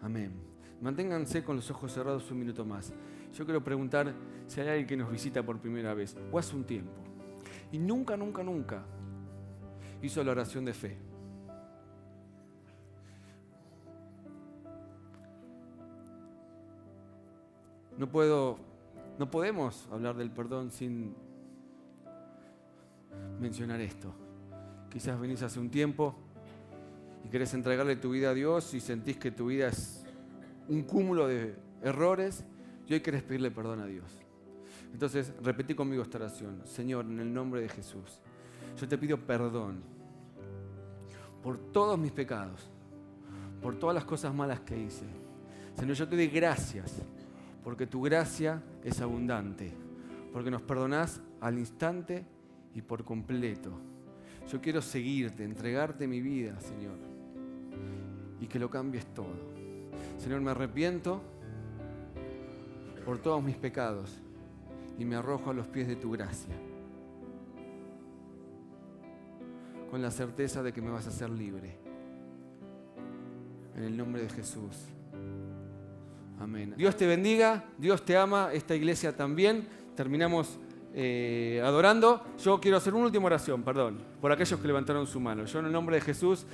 Amén. 0.00 0.32
Manténganse 0.80 1.44
con 1.44 1.56
los 1.56 1.70
ojos 1.70 1.92
cerrados 1.92 2.30
un 2.30 2.38
minuto 2.38 2.64
más. 2.64 2.94
Yo 3.34 3.44
quiero 3.44 3.62
preguntar 3.62 4.14
si 4.46 4.60
hay 4.60 4.68
alguien 4.68 4.86
que 4.86 4.96
nos 4.96 5.12
visita 5.12 5.42
por 5.42 5.58
primera 5.58 5.92
vez 5.92 6.16
o 6.32 6.38
hace 6.38 6.56
un 6.56 6.64
tiempo 6.64 6.92
y 7.70 7.78
nunca, 7.78 8.16
nunca, 8.16 8.42
nunca 8.42 8.82
hizo 10.00 10.24
la 10.24 10.32
oración 10.32 10.64
de 10.64 10.72
fe. 10.72 11.11
No 18.02 18.08
puedo, 18.08 18.58
no 19.16 19.30
podemos 19.30 19.86
hablar 19.92 20.16
del 20.16 20.28
perdón 20.28 20.72
sin 20.72 21.14
mencionar 23.38 23.80
esto. 23.80 24.12
Quizás 24.90 25.20
venís 25.20 25.40
hace 25.42 25.60
un 25.60 25.70
tiempo 25.70 26.16
y 27.24 27.28
querés 27.28 27.54
entregarle 27.54 27.94
tu 27.94 28.10
vida 28.10 28.30
a 28.30 28.34
Dios 28.34 28.74
y 28.74 28.80
sentís 28.80 29.18
que 29.18 29.30
tu 29.30 29.46
vida 29.46 29.68
es 29.68 30.04
un 30.68 30.82
cúmulo 30.82 31.28
de 31.28 31.54
errores 31.80 32.44
y 32.88 32.94
hoy 32.94 33.00
querés 33.02 33.22
pedirle 33.22 33.52
perdón 33.52 33.78
a 33.78 33.86
Dios. 33.86 34.10
Entonces, 34.92 35.32
repetí 35.40 35.76
conmigo 35.76 36.02
esta 36.02 36.18
oración. 36.18 36.62
Señor, 36.64 37.04
en 37.04 37.20
el 37.20 37.32
nombre 37.32 37.60
de 37.60 37.68
Jesús, 37.68 38.18
yo 38.80 38.88
te 38.88 38.98
pido 38.98 39.16
perdón 39.16 39.80
por 41.40 41.56
todos 41.56 41.96
mis 41.96 42.10
pecados, 42.10 42.68
por 43.62 43.78
todas 43.78 43.94
las 43.94 44.04
cosas 44.04 44.34
malas 44.34 44.58
que 44.58 44.76
hice. 44.76 45.06
Señor, 45.78 45.94
yo 45.94 46.08
te 46.08 46.16
doy 46.16 46.26
gracias 46.26 47.00
porque 47.62 47.86
tu 47.86 48.02
gracia 48.02 48.62
es 48.82 49.00
abundante, 49.00 49.72
porque 50.32 50.50
nos 50.50 50.62
perdonás 50.62 51.20
al 51.40 51.58
instante 51.58 52.24
y 52.74 52.82
por 52.82 53.04
completo. 53.04 53.72
Yo 54.50 54.60
quiero 54.60 54.82
seguirte, 54.82 55.44
entregarte 55.44 56.06
mi 56.06 56.20
vida, 56.20 56.58
Señor, 56.60 56.98
y 58.40 58.46
que 58.46 58.58
lo 58.58 58.68
cambies 58.68 59.06
todo. 59.06 59.52
Señor, 60.18 60.40
me 60.40 60.50
arrepiento 60.50 61.22
por 63.04 63.18
todos 63.18 63.42
mis 63.42 63.56
pecados 63.56 64.18
y 64.98 65.04
me 65.04 65.16
arrojo 65.16 65.50
a 65.50 65.54
los 65.54 65.66
pies 65.68 65.86
de 65.86 65.96
tu 65.96 66.10
gracia, 66.10 66.54
con 69.90 70.02
la 70.02 70.10
certeza 70.10 70.62
de 70.62 70.72
que 70.72 70.82
me 70.82 70.90
vas 70.90 71.06
a 71.06 71.10
hacer 71.10 71.30
libre. 71.30 71.78
En 73.76 73.84
el 73.84 73.96
nombre 73.96 74.22
de 74.22 74.28
Jesús. 74.28 74.86
Amén. 76.40 76.74
Dios 76.76 76.96
te 76.96 77.06
bendiga, 77.06 77.64
Dios 77.78 78.04
te 78.04 78.16
ama, 78.16 78.50
esta 78.52 78.74
iglesia 78.74 79.16
también. 79.16 79.66
Terminamos 79.94 80.58
eh, 80.94 81.62
adorando. 81.64 82.22
Yo 82.42 82.60
quiero 82.60 82.76
hacer 82.76 82.94
una 82.94 83.06
última 83.06 83.26
oración, 83.26 83.62
perdón, 83.62 83.98
por 84.20 84.32
aquellos 84.32 84.58
que 84.60 84.66
levantaron 84.66 85.06
su 85.06 85.20
mano. 85.20 85.44
Yo 85.44 85.60
en 85.60 85.66
el 85.66 85.72
nombre 85.72 85.96
de 85.96 86.02
Jesús 86.02 86.44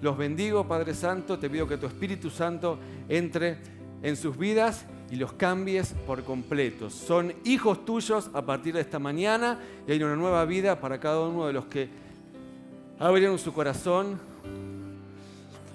los 0.00 0.16
bendigo, 0.16 0.66
Padre 0.66 0.94
Santo, 0.94 1.38
te 1.38 1.48
pido 1.48 1.66
que 1.66 1.76
tu 1.76 1.86
Espíritu 1.86 2.28
Santo 2.28 2.78
entre 3.08 3.58
en 4.02 4.16
sus 4.16 4.36
vidas 4.36 4.84
y 5.10 5.16
los 5.16 5.32
cambies 5.32 5.94
por 6.06 6.24
completo. 6.24 6.90
Son 6.90 7.32
hijos 7.44 7.84
tuyos 7.84 8.30
a 8.34 8.42
partir 8.42 8.74
de 8.74 8.80
esta 8.80 8.98
mañana 8.98 9.58
y 9.86 9.92
hay 9.92 10.02
una 10.02 10.16
nueva 10.16 10.44
vida 10.44 10.80
para 10.80 10.98
cada 10.98 11.20
uno 11.20 11.46
de 11.46 11.52
los 11.52 11.66
que 11.66 11.88
abrieron 12.98 13.38
su 13.38 13.52
corazón 13.52 14.18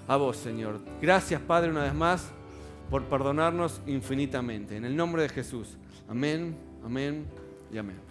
a 0.06 0.16
vos, 0.16 0.36
Señor. 0.36 0.80
Gracias, 1.00 1.40
Padre, 1.40 1.70
una 1.70 1.84
vez 1.84 1.94
más 1.94 2.30
por 2.90 3.04
perdonarnos 3.04 3.80
infinitamente. 3.86 4.76
En 4.76 4.84
el 4.84 4.96
nombre 4.96 5.22
de 5.22 5.28
Jesús. 5.28 5.76
Amén, 6.08 6.56
amén 6.84 7.26
y 7.72 7.78
amén. 7.78 8.07